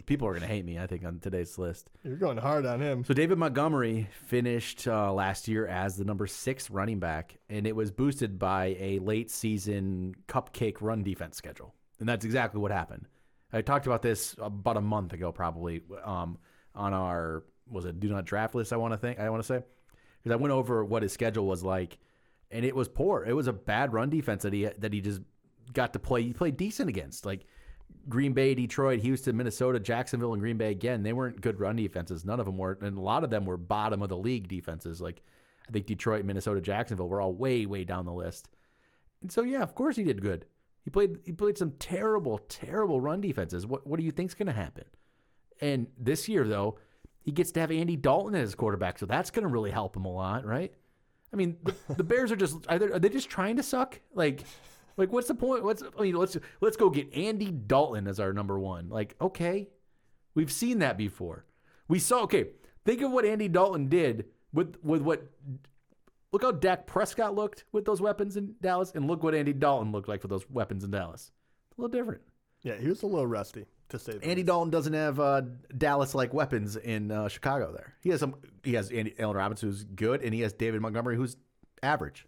people 0.06 0.27
are 0.27 0.33
gonna 0.33 0.48
hate 0.48 0.65
me. 0.65 0.80
I 0.80 0.88
think 0.88 1.06
on 1.06 1.19
today's 1.19 1.57
list. 1.57 1.89
You're 2.03 2.15
going 2.15 2.38
hard 2.38 2.65
on 2.65 2.81
him. 2.81 3.03
So 3.03 3.13
David 3.13 3.38
Montgomery 3.38 4.09
finished 4.27 4.88
uh, 4.88 5.12
last 5.13 5.48
year 5.48 5.68
as 5.68 5.98
the 5.98 6.06
number 6.06 6.27
six 6.27 6.69
running 6.69 7.00
back, 7.00 7.38
and 7.50 7.68
it 7.68 7.75
was 7.75 7.91
boosted 7.91 8.39
by 8.39 8.77
a 8.80 9.00
late 9.00 9.31
season 9.31 10.15
cupcake 10.27 10.77
run 10.81 11.03
defense 11.03 11.38
schedule, 11.38 11.74
and 12.00 12.07
that's 12.07 12.25
exactly 12.25 12.59
what 12.62 12.71
happened. 12.71 13.07
I 13.53 13.62
talked 13.62 13.86
about 13.86 14.01
this 14.01 14.36
about 14.39 14.77
a 14.77 14.81
month 14.81 15.13
ago, 15.13 15.31
probably 15.31 15.81
um, 16.03 16.38
on 16.74 16.94
our 16.94 17.44
was 17.69 17.86
it 17.86 18.00
do 18.00 18.09
not 18.09 18.25
draft 18.25 18.56
list. 18.56 18.74
I 18.74 18.77
want 18.77 18.94
to 18.94 18.97
think 18.97 19.19
I 19.19 19.30
want 19.30 19.44
to 19.44 19.47
say 19.47 19.63
because 20.21 20.33
I 20.33 20.36
went 20.36 20.53
over 20.53 20.83
what 20.83 21.03
his 21.03 21.13
schedule 21.13 21.45
was 21.45 21.63
like, 21.63 21.97
and 22.51 22.65
it 22.65 22.75
was 22.75 22.88
poor. 22.88 23.24
It 23.25 23.33
was 23.33 23.47
a 23.47 23.53
bad 23.53 23.94
run 23.94 24.09
defense 24.09 24.44
that 24.44 24.53
he 24.53 24.65
that 24.65 24.94
he 24.94 25.01
just 25.01 25.21
got 25.74 25.94
to 25.94 26.00
play. 26.00 26.24
He 26.24 26.33
played 26.33 26.57
decent 26.57 26.89
against 26.89 27.25
like 27.25 27.45
Green 28.07 28.33
Bay, 28.33 28.53
Detroit, 28.53 29.00
Houston, 29.00 29.38
Minnesota, 29.38 29.80
Jacksonville, 29.80 30.33
and 30.33 30.41
Green 30.41 30.57
Bay 30.57 30.71
again. 30.71 31.03
They 31.03 31.13
weren't 31.13 31.41
good 31.41 31.59
run 31.59 31.75
defenses. 31.75 32.25
None 32.25 32.39
of 32.39 32.45
them 32.45 32.57
were, 32.57 32.77
and 32.81 32.98
a 32.98 33.01
lot 33.01 33.24
of 33.24 33.30
them 33.30 33.45
were 33.45 33.57
bottom 33.57 34.01
of 34.01 34.09
the 34.09 34.18
league 34.18 34.48
defenses. 34.48 35.01
Like 35.01 35.21
I 35.68 35.71
think 35.71 35.86
Detroit, 35.86 36.25
Minnesota, 36.25 36.62
Jacksonville 36.62 37.09
were 37.09 37.21
all 37.21 37.33
way 37.33 37.65
way 37.65 37.83
down 37.83 38.06
the 38.06 38.13
list. 38.13 38.50
And 39.21 39.31
so 39.31 39.41
yeah, 39.41 39.62
of 39.62 39.75
course 39.75 39.95
he 39.95 40.03
did 40.03 40.21
good. 40.21 40.45
He 40.85 40.91
played 40.91 41.17
he 41.25 41.31
played 41.31 41.57
some 41.57 41.71
terrible 41.71 42.37
terrible 42.37 43.01
run 43.01 43.19
defenses. 43.19 43.65
What 43.65 43.85
what 43.85 43.99
do 43.99 44.05
you 44.05 44.11
think's 44.11 44.35
going 44.35 44.47
to 44.47 44.53
happen? 44.53 44.85
And 45.59 45.87
this 45.97 46.29
year 46.29 46.47
though, 46.47 46.77
he 47.21 47.31
gets 47.31 47.51
to 47.53 47.59
have 47.59 47.71
Andy 47.71 47.95
Dalton 47.95 48.35
as 48.35 48.49
his 48.49 48.55
quarterback, 48.55 48.99
so 48.99 49.07
that's 49.07 49.31
going 49.31 49.43
to 49.43 49.49
really 49.49 49.71
help 49.71 49.97
him 49.97 50.05
a 50.05 50.13
lot, 50.13 50.45
right? 50.45 50.71
I 51.33 51.35
mean, 51.35 51.57
the, 51.63 51.73
the 51.95 52.03
Bears 52.03 52.31
are 52.31 52.35
just 52.35 52.57
are 52.69 52.77
they, 52.77 52.85
are 52.85 52.99
they 52.99 53.09
just 53.09 53.29
trying 53.29 53.57
to 53.57 53.63
suck? 53.63 53.99
Like, 54.13 54.43
like 54.95 55.11
what's 55.11 55.27
the 55.27 55.33
point? 55.33 55.63
What's 55.63 55.81
I 55.81 56.01
mean, 56.03 56.15
let's 56.15 56.37
let's 56.61 56.77
go 56.77 56.91
get 56.91 57.11
Andy 57.13 57.49
Dalton 57.49 58.07
as 58.07 58.19
our 58.19 58.31
number 58.31 58.59
one. 58.59 58.89
Like, 58.89 59.15
okay, 59.19 59.69
we've 60.35 60.51
seen 60.51 60.79
that 60.79 60.99
before. 60.99 61.45
We 61.88 61.97
saw. 61.97 62.21
Okay, 62.23 62.49
think 62.85 63.01
of 63.01 63.11
what 63.11 63.25
Andy 63.25 63.47
Dalton 63.47 63.89
did 63.89 64.25
with 64.53 64.75
with 64.83 65.01
what. 65.01 65.31
Look 66.35 66.43
how 66.43 66.51
Dak 66.51 66.85
Prescott 66.85 67.33
looked 67.33 67.63
with 67.71 67.85
those 67.85 68.01
weapons 68.01 68.35
in 68.35 68.55
Dallas, 68.61 68.91
and 68.93 69.07
look 69.07 69.23
what 69.23 69.33
Andy 69.33 69.53
Dalton 69.53 69.93
looked 69.93 70.09
like 70.09 70.21
with 70.21 70.29
those 70.29 70.49
weapons 70.49 70.83
in 70.83 70.91
Dallas. 70.91 71.31
A 71.77 71.81
little 71.81 71.97
different. 71.97 72.23
Yeah, 72.61 72.75
he 72.75 72.89
was 72.89 73.03
a 73.03 73.07
little 73.07 73.25
rusty 73.25 73.63
to 73.87 73.97
say. 73.97 74.17
The 74.17 74.23
Andy 74.25 74.35
least. 74.35 74.47
Dalton 74.47 74.69
doesn't 74.69 74.91
have 74.91 75.17
uh, 75.17 75.43
Dallas-like 75.77 76.33
weapons 76.33 76.75
in 76.75 77.09
uh, 77.09 77.29
Chicago. 77.29 77.71
There, 77.71 77.93
he 78.01 78.09
has 78.09 78.19
some. 78.19 78.35
He 78.65 78.73
has 78.73 78.91
Andy 78.91 79.15
Allen 79.17 79.37
Robinson, 79.37 79.69
who's 79.69 79.85
good, 79.85 80.23
and 80.23 80.33
he 80.33 80.41
has 80.41 80.51
David 80.51 80.81
Montgomery, 80.81 81.15
who's 81.15 81.37
average. 81.81 82.27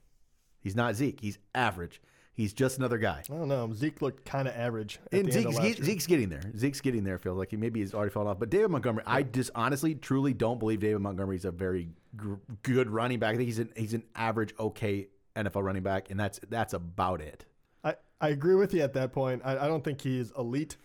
He's 0.61 0.73
not 0.73 0.95
Zeke. 0.95 1.19
He's 1.19 1.37
average. 1.53 2.01
He's 2.37 2.53
just 2.53 2.77
another 2.77 2.99
guy. 2.99 3.23
I 3.31 3.33
don't 3.33 3.47
know. 3.47 3.73
Zeke 3.73 3.99
looked 3.99 4.23
kind 4.23 4.47
of 4.47 4.55
average. 4.55 4.99
And 5.11 5.33
Zeke- 5.33 5.83
Zeke's 5.83 6.05
getting 6.05 6.29
there. 6.29 6.43
Zeke's 6.55 6.81
getting 6.81 7.03
there. 7.03 7.17
Feels 7.17 7.35
like 7.35 7.49
he 7.49 7.57
maybe 7.57 7.79
he's 7.79 7.95
already 7.95 8.11
fallen 8.11 8.27
off. 8.27 8.37
But 8.37 8.51
David 8.51 8.69
Montgomery, 8.69 9.03
I 9.07 9.23
just 9.23 9.49
honestly, 9.55 9.95
truly 9.95 10.35
don't 10.35 10.59
believe 10.59 10.79
David 10.79 10.99
Montgomery's 11.01 11.45
a 11.45 11.51
very 11.51 11.89
gr- 12.15 12.35
good 12.61 12.91
running 12.91 13.17
back. 13.17 13.33
I 13.33 13.37
think 13.37 13.47
he's 13.47 13.57
an 13.57 13.71
he's 13.75 13.95
an 13.95 14.03
average, 14.15 14.53
okay 14.59 15.07
NFL 15.35 15.63
running 15.63 15.81
back, 15.81 16.11
and 16.11 16.19
that's 16.19 16.39
that's 16.47 16.73
about 16.73 17.21
it. 17.21 17.45
I, 17.83 17.95
I 18.21 18.29
agree 18.29 18.53
with 18.53 18.71
you 18.71 18.81
at 18.81 18.93
that 18.93 19.13
point. 19.13 19.41
I, 19.43 19.57
I 19.57 19.67
don't 19.67 19.83
think 19.83 19.99
he's 20.01 20.31
elite. 20.37 20.77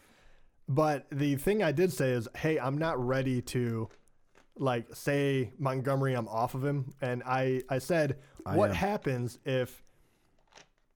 But 0.69 1.07
the 1.11 1.37
thing 1.37 1.63
I 1.63 1.73
did 1.73 1.93
say 1.93 2.13
is, 2.13 2.29
hey, 2.35 2.59
I'm 2.59 2.79
not 2.79 3.05
ready 3.05 3.43
to 3.43 3.91
like 4.57 4.95
say 4.95 5.51
Montgomery, 5.59 6.15
I'm 6.15 6.29
off 6.29 6.55
of 6.55 6.65
him. 6.65 6.95
And 7.03 7.23
I, 7.27 7.63
I 7.69 7.79
said, 7.79 8.19
what 8.45 8.71
am. 8.71 8.77
happens 8.77 9.39
if 9.45 9.83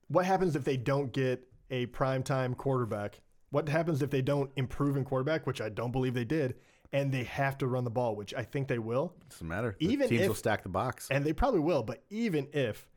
what 0.07 0.25
happens 0.25 0.55
if 0.55 0.63
they 0.63 0.77
don't 0.77 1.11
get 1.11 1.47
a 1.69 1.85
primetime 1.87 2.55
quarterback? 2.55 3.21
What 3.49 3.69
happens 3.69 4.01
if 4.01 4.09
they 4.09 4.21
don't 4.21 4.51
improve 4.55 4.97
in 4.97 5.05
quarterback, 5.05 5.47
which 5.47 5.61
I 5.61 5.69
don't 5.69 5.91
believe 5.91 6.13
they 6.13 6.25
did, 6.25 6.55
and 6.91 7.11
they 7.11 7.23
have 7.23 7.57
to 7.59 7.67
run 7.67 7.83
the 7.83 7.89
ball, 7.89 8.15
which 8.15 8.33
I 8.33 8.43
think 8.43 8.67
they 8.67 8.79
will. 8.79 9.13
Doesn't 9.29 9.47
matter. 9.47 9.75
The 9.79 9.85
Even 9.91 10.09
teams 10.09 10.21
if- 10.21 10.27
will 10.27 10.35
stack 10.35 10.63
the 10.63 10.69
box. 10.69 11.07
And 11.11 11.25
they 11.25 11.33
probably 11.33 11.59
will, 11.61 11.83
but 11.83 12.03
even 12.09 12.47
if 12.53 12.87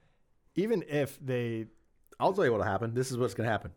even 0.56 0.84
if 0.88 1.18
they 1.24 1.66
I'll 2.18 2.32
tell 2.32 2.44
you 2.44 2.50
what'll 2.52 2.66
happen. 2.66 2.92
This 2.94 3.10
is 3.10 3.16
what's 3.16 3.34
going 3.34 3.46
to 3.46 3.50
happen 3.50 3.72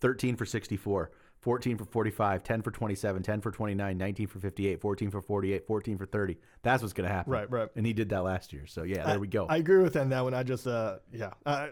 13 0.00 0.36
for 0.36 0.46
64, 0.46 1.10
14 1.40 1.78
for 1.78 1.84
45, 1.84 2.44
10 2.44 2.62
for 2.62 2.70
27, 2.70 3.22
10 3.22 3.40
for 3.40 3.50
29, 3.50 3.98
19 3.98 4.26
for 4.28 4.38
58, 4.38 4.80
14 4.80 5.10
for 5.10 5.20
48, 5.20 5.66
14 5.66 5.98
for 5.98 6.06
30. 6.06 6.38
That's 6.62 6.82
what's 6.82 6.92
going 6.92 7.08
to 7.08 7.14
happen. 7.14 7.32
Right, 7.32 7.50
right. 7.50 7.68
And 7.74 7.84
he 7.84 7.92
did 7.92 8.10
that 8.10 8.22
last 8.22 8.52
year. 8.52 8.66
So, 8.66 8.84
yeah, 8.84 9.04
there 9.06 9.18
we 9.18 9.26
go. 9.26 9.46
I 9.46 9.56
agree 9.56 9.82
with 9.82 9.96
on 9.96 10.10
that 10.10 10.22
one. 10.22 10.34
I 10.34 10.42
just, 10.44 10.66
uh, 10.66 10.98
yeah. 11.12 11.30
Uh, 11.44 11.68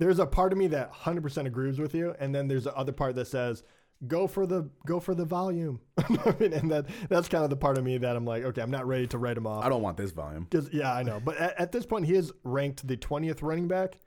there's 0.00 0.18
a 0.18 0.26
part 0.26 0.50
of 0.52 0.58
me 0.58 0.66
that 0.68 0.92
100% 0.92 1.46
agrees 1.46 1.78
with 1.78 1.94
you, 1.94 2.14
and 2.18 2.34
then 2.34 2.48
there's 2.48 2.64
the 2.64 2.74
other 2.74 2.90
part 2.92 3.14
that 3.14 3.26
says, 3.26 3.62
"Go 4.08 4.26
for 4.26 4.46
the 4.46 4.68
go 4.86 4.98
for 4.98 5.14
the 5.14 5.24
volume." 5.24 5.78
I 5.98 6.34
mean, 6.40 6.52
and 6.54 6.70
that 6.72 6.86
that's 7.08 7.28
kind 7.28 7.44
of 7.44 7.50
the 7.50 7.56
part 7.56 7.78
of 7.78 7.84
me 7.84 7.98
that 7.98 8.16
I'm 8.16 8.24
like, 8.24 8.42
okay, 8.44 8.62
I'm 8.62 8.70
not 8.70 8.86
ready 8.88 9.06
to 9.08 9.18
write 9.18 9.36
him 9.36 9.46
off. 9.46 9.64
I 9.64 9.68
don't 9.68 9.82
want 9.82 9.96
this 9.96 10.10
volume. 10.10 10.48
Yeah, 10.72 10.92
I 10.92 11.02
know, 11.04 11.20
but 11.24 11.36
at, 11.36 11.60
at 11.60 11.72
this 11.72 11.86
point, 11.86 12.06
he 12.06 12.14
is 12.14 12.32
ranked 12.42 12.86
the 12.88 12.96
20th 12.96 13.42
running 13.42 13.68
back. 13.68 13.98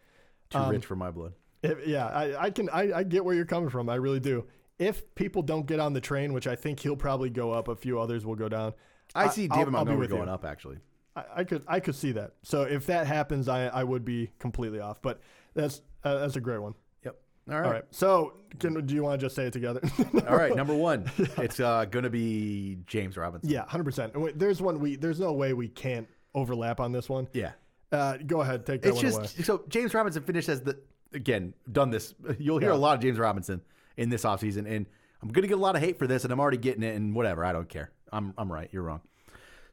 Too 0.50 0.57
Um, 0.57 0.71
rich 0.71 0.85
for 0.85 0.95
my 0.97 1.12
blood. 1.12 1.33
If, 1.62 1.88
yeah, 1.88 2.07
I, 2.07 2.45
I 2.45 2.50
can 2.50 2.69
I, 2.69 2.91
I 2.91 3.03
get 3.03 3.23
where 3.23 3.35
you're 3.35 3.45
coming 3.45 3.69
from. 3.69 3.88
I 3.88 3.95
really 3.95 4.19
do. 4.19 4.45
If 4.79 5.13
people 5.15 5.43
don't 5.43 5.65
get 5.67 5.79
on 5.79 5.93
the 5.93 6.01
train, 6.01 6.33
which 6.33 6.47
I 6.47 6.55
think 6.55 6.79
he'll 6.79 6.95
probably 6.97 7.29
go 7.29 7.51
up, 7.51 7.67
a 7.67 7.75
few 7.75 8.00
others 8.00 8.25
will 8.25 8.35
go 8.35 8.50
down. 8.50 8.73
I 9.15 9.29
see 9.29 9.47
I'll- 9.50 9.59
David 9.59 9.71
Montgomery 9.73 10.00
with 10.00 10.09
you. 10.09 10.17
going 10.17 10.27
up, 10.29 10.43
actually. 10.43 10.77
I, 11.15 11.23
I 11.38 11.43
could 11.43 11.63
I 11.67 11.79
could 11.79 11.93
see 11.93 12.12
that. 12.13 12.31
So 12.41 12.63
if 12.63 12.88
that 12.88 13.05
happens, 13.05 13.47
I, 13.47 13.67
I 13.67 13.83
would 13.83 14.03
be 14.03 14.31
completely 14.39 14.79
off. 14.79 15.00
But 15.01 15.21
that's 15.53 15.81
uh, 16.03 16.19
that's 16.19 16.36
a 16.36 16.41
great 16.41 16.60
one. 16.62 16.74
Yep. 17.05 17.15
All 17.50 17.55
All 17.55 17.62
right. 17.62 17.72
right. 17.72 17.83
So, 17.91 18.33
can, 18.60 18.86
do 18.86 18.93
you 18.95 19.03
want 19.03 19.19
to 19.19 19.25
just 19.25 19.36
say 19.36 19.45
it 19.45 19.53
together? 19.53 19.81
All 20.27 20.36
right. 20.38 20.55
Number 20.55 20.75
one, 20.75 21.10
it's 21.38 21.60
uh, 21.60 21.86
going 21.86 22.03
to 22.03 22.10
be 22.10 22.77
James 22.88 23.17
Robinson. 23.17 23.50
yeah, 23.50 23.65
hundred 23.67 23.86
percent. 23.86 24.13
There's 24.38 24.62
one 24.62 24.79
we. 24.79 24.95
There's 24.95 25.19
no 25.19 25.33
way 25.33 25.53
we 25.53 25.67
can't 25.67 26.07
overlap 26.36 26.79
on 26.79 26.91
this 26.91 27.10
one. 27.10 27.27
Yeah. 27.33 27.51
Uh, 27.91 28.17
go 28.25 28.41
ahead, 28.41 28.65
take 28.65 28.81
that 28.81 28.89
It's 28.89 28.95
one 28.98 29.05
just 29.05 29.17
away. 29.38 29.43
so 29.45 29.63
James 29.69 29.93
Robinson 29.93 30.24
finished 30.24 30.50
as 30.50 30.62
the 30.62 30.79
again 31.13 31.53
done 31.72 31.91
this. 31.91 32.15
You'll 32.39 32.57
hear 32.57 32.69
Yeah. 32.69 32.75
a 32.75 32.77
lot 32.77 32.95
of 32.95 33.01
James 33.01 33.19
Robinson 33.19 33.62
in 33.98 34.10
this 34.10 34.24
offseason, 34.24 34.65
and 34.67 34.88
I'm 35.22 35.29
gonna 35.29 35.45
get 35.48 35.57
a 35.57 35.62
lot 35.62 35.75
of 35.75 35.81
hate 35.83 36.00
for 36.00 36.07
this, 36.07 36.24
and 36.24 36.33
I'm 36.33 36.39
already 36.39 36.57
getting 36.57 36.81
it, 36.81 36.95
and 36.95 37.13
whatever. 37.13 37.45
I 37.45 37.51
don't 37.53 37.69
care. 37.69 37.91
I'm 38.12 38.33
I'm 38.38 38.51
right. 38.51 38.67
You're 38.72 38.81
wrong. 38.83 39.01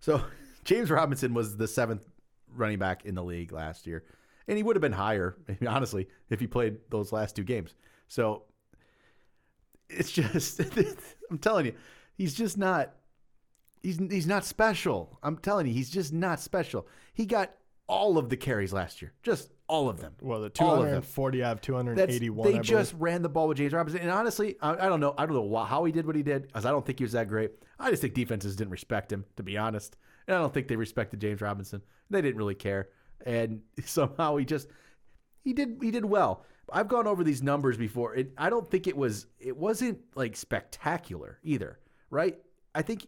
So 0.00 0.22
James 0.64 0.90
Robinson 0.90 1.32
was 1.32 1.56
the 1.56 1.66
seventh 1.66 2.06
running 2.54 2.78
back 2.78 3.06
in 3.06 3.14
the 3.14 3.24
league 3.24 3.52
last 3.52 3.86
year, 3.86 4.04
and 4.50 4.56
he 4.56 4.64
would 4.64 4.74
have 4.74 4.80
been 4.80 4.90
higher, 4.90 5.36
honestly, 5.66 6.08
if 6.28 6.40
he 6.40 6.46
played 6.48 6.78
those 6.90 7.12
last 7.12 7.36
two 7.36 7.44
games. 7.44 7.72
So 8.08 8.42
it's 9.88 10.10
just 10.10 10.60
I'm 11.30 11.38
telling 11.38 11.66
you, 11.66 11.74
he's 12.16 12.34
just 12.34 12.58
not 12.58 12.92
he's 13.80 13.98
he's 14.10 14.26
not 14.26 14.44
special. 14.44 15.20
I'm 15.22 15.38
telling 15.38 15.68
you, 15.68 15.72
he's 15.72 15.88
just 15.88 16.12
not 16.12 16.40
special. 16.40 16.88
He 17.14 17.26
got 17.26 17.52
all 17.86 18.18
of 18.18 18.28
the 18.28 18.36
carries 18.36 18.72
last 18.72 19.00
year, 19.00 19.12
just 19.22 19.50
all 19.68 19.88
of 19.88 20.00
them. 20.00 20.14
Well, 20.20 20.40
the 20.40 20.50
all 20.58 20.82
of 20.82 20.90
them. 20.90 21.02
240 21.02 21.44
out 21.44 21.52
of 21.52 21.56
That's 21.58 22.18
281. 22.18 22.52
they 22.52 22.58
I 22.58 22.62
just 22.62 22.92
ran 22.98 23.22
the 23.22 23.28
ball 23.28 23.46
with 23.46 23.58
James 23.58 23.72
Robinson, 23.72 24.00
and 24.00 24.10
honestly, 24.10 24.56
I, 24.60 24.72
I 24.72 24.88
don't 24.88 24.98
know, 24.98 25.14
I 25.16 25.26
don't 25.26 25.36
know 25.36 25.64
how 25.64 25.84
he 25.84 25.92
did 25.92 26.06
what 26.06 26.16
he 26.16 26.24
did, 26.24 26.48
because 26.48 26.66
I 26.66 26.72
don't 26.72 26.84
think 26.84 26.98
he 26.98 27.04
was 27.04 27.12
that 27.12 27.28
great. 27.28 27.52
I 27.78 27.90
just 27.90 28.02
think 28.02 28.14
defenses 28.14 28.56
didn't 28.56 28.72
respect 28.72 29.12
him, 29.12 29.24
to 29.36 29.44
be 29.44 29.56
honest, 29.56 29.96
and 30.26 30.36
I 30.36 30.40
don't 30.40 30.52
think 30.52 30.66
they 30.66 30.76
respected 30.76 31.20
James 31.20 31.40
Robinson. 31.40 31.82
They 32.10 32.20
didn't 32.20 32.36
really 32.36 32.56
care, 32.56 32.88
and 33.26 33.60
somehow 33.84 34.36
he 34.36 34.44
just 34.44 34.68
he 35.44 35.52
did 35.52 35.78
he 35.82 35.90
did 35.90 36.04
well. 36.04 36.44
I've 36.72 36.88
gone 36.88 37.06
over 37.08 37.24
these 37.24 37.42
numbers 37.42 37.76
before. 37.76 38.14
It, 38.14 38.32
I 38.38 38.48
don't 38.48 38.70
think 38.70 38.86
it 38.86 38.96
was 38.96 39.26
it 39.38 39.56
wasn't 39.56 39.98
like 40.14 40.36
spectacular 40.36 41.38
either, 41.42 41.78
right? 42.10 42.38
I 42.74 42.82
think 42.82 43.06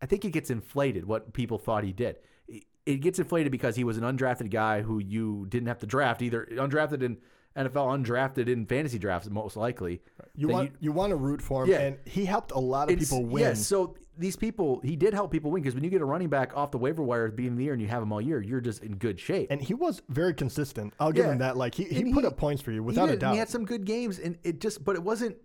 I 0.00 0.06
think 0.06 0.24
it 0.24 0.30
gets 0.30 0.50
inflated 0.50 1.04
what 1.04 1.32
people 1.32 1.58
thought 1.58 1.82
he 1.84 1.92
did. 1.92 2.16
It, 2.46 2.64
it 2.86 2.96
gets 3.00 3.18
inflated 3.18 3.50
because 3.52 3.76
he 3.76 3.84
was 3.84 3.96
an 3.98 4.04
undrafted 4.04 4.50
guy 4.50 4.82
who 4.82 4.98
you 5.00 5.46
didn't 5.48 5.68
have 5.68 5.78
to 5.80 5.86
draft 5.86 6.22
either 6.22 6.46
undrafted 6.52 7.02
in 7.02 7.18
NFL, 7.56 8.04
undrafted 8.04 8.48
in 8.48 8.64
fantasy 8.64 8.98
drafts 8.98 9.28
most 9.28 9.56
likely. 9.56 10.00
You 10.36 10.46
want 10.48 10.72
you, 10.78 10.92
want 10.92 11.10
to 11.10 11.16
root 11.16 11.42
for 11.42 11.64
him, 11.64 11.70
Yeah. 11.70 11.80
and 11.80 11.98
he 12.06 12.24
helped 12.24 12.52
a 12.52 12.58
lot 12.60 12.84
of 12.88 12.92
It's- 12.92 13.10
people 13.10 13.24
win. 13.26 13.42
Yes, 13.42 13.66
so 13.66 13.96
these 14.20 14.36
people, 14.36 14.80
he 14.84 14.94
did 14.96 15.14
help 15.14 15.30
people 15.32 15.50
win 15.50 15.62
because 15.62 15.74
when 15.74 15.82
you 15.82 15.90
get 15.90 16.00
a 16.00 16.04
running 16.04 16.28
back 16.28 16.56
off 16.56 16.70
the 16.70 16.78
waiver 16.78 17.02
wire 17.02 17.24
at 17.26 17.30
the 17.32 17.36
beginning 17.36 17.54
of 17.54 17.58
the 17.58 17.64
year 17.64 17.72
and 17.72 17.82
you 17.82 17.88
have 17.88 18.02
him 18.02 18.12
all 18.12 18.20
year, 18.20 18.40
you're 18.42 18.60
just 18.60 18.82
in 18.84 18.96
good 18.96 19.18
shape. 19.18 19.48
and 19.50 19.60
he 19.62 19.74
was 19.74 20.02
very 20.08 20.34
consistent. 20.34 20.92
I'll 21.00 21.10
give 21.12 21.24
Yeah. 21.26 21.32
him 21.32 21.38
that. 21.38 21.56
Like 21.56 21.74
he, 21.74 21.84
he 21.84 22.02
And 22.02 22.12
put 22.14 22.22
he- 22.24 22.28
up 22.28 22.36
points 22.36 22.62
for 22.62 22.70
you 22.70 22.82
without 22.82 23.06
did, 23.06 23.16
a 23.16 23.18
doubt. 23.18 23.32
He 23.32 23.38
had 23.38 23.48
some 23.48 23.64
good 23.64 23.84
games, 23.84 24.18
and 24.18 24.38
it 24.44 24.60
just, 24.60 24.84
but 24.84 24.94
it 24.96 25.02
wasn't. 25.02 25.36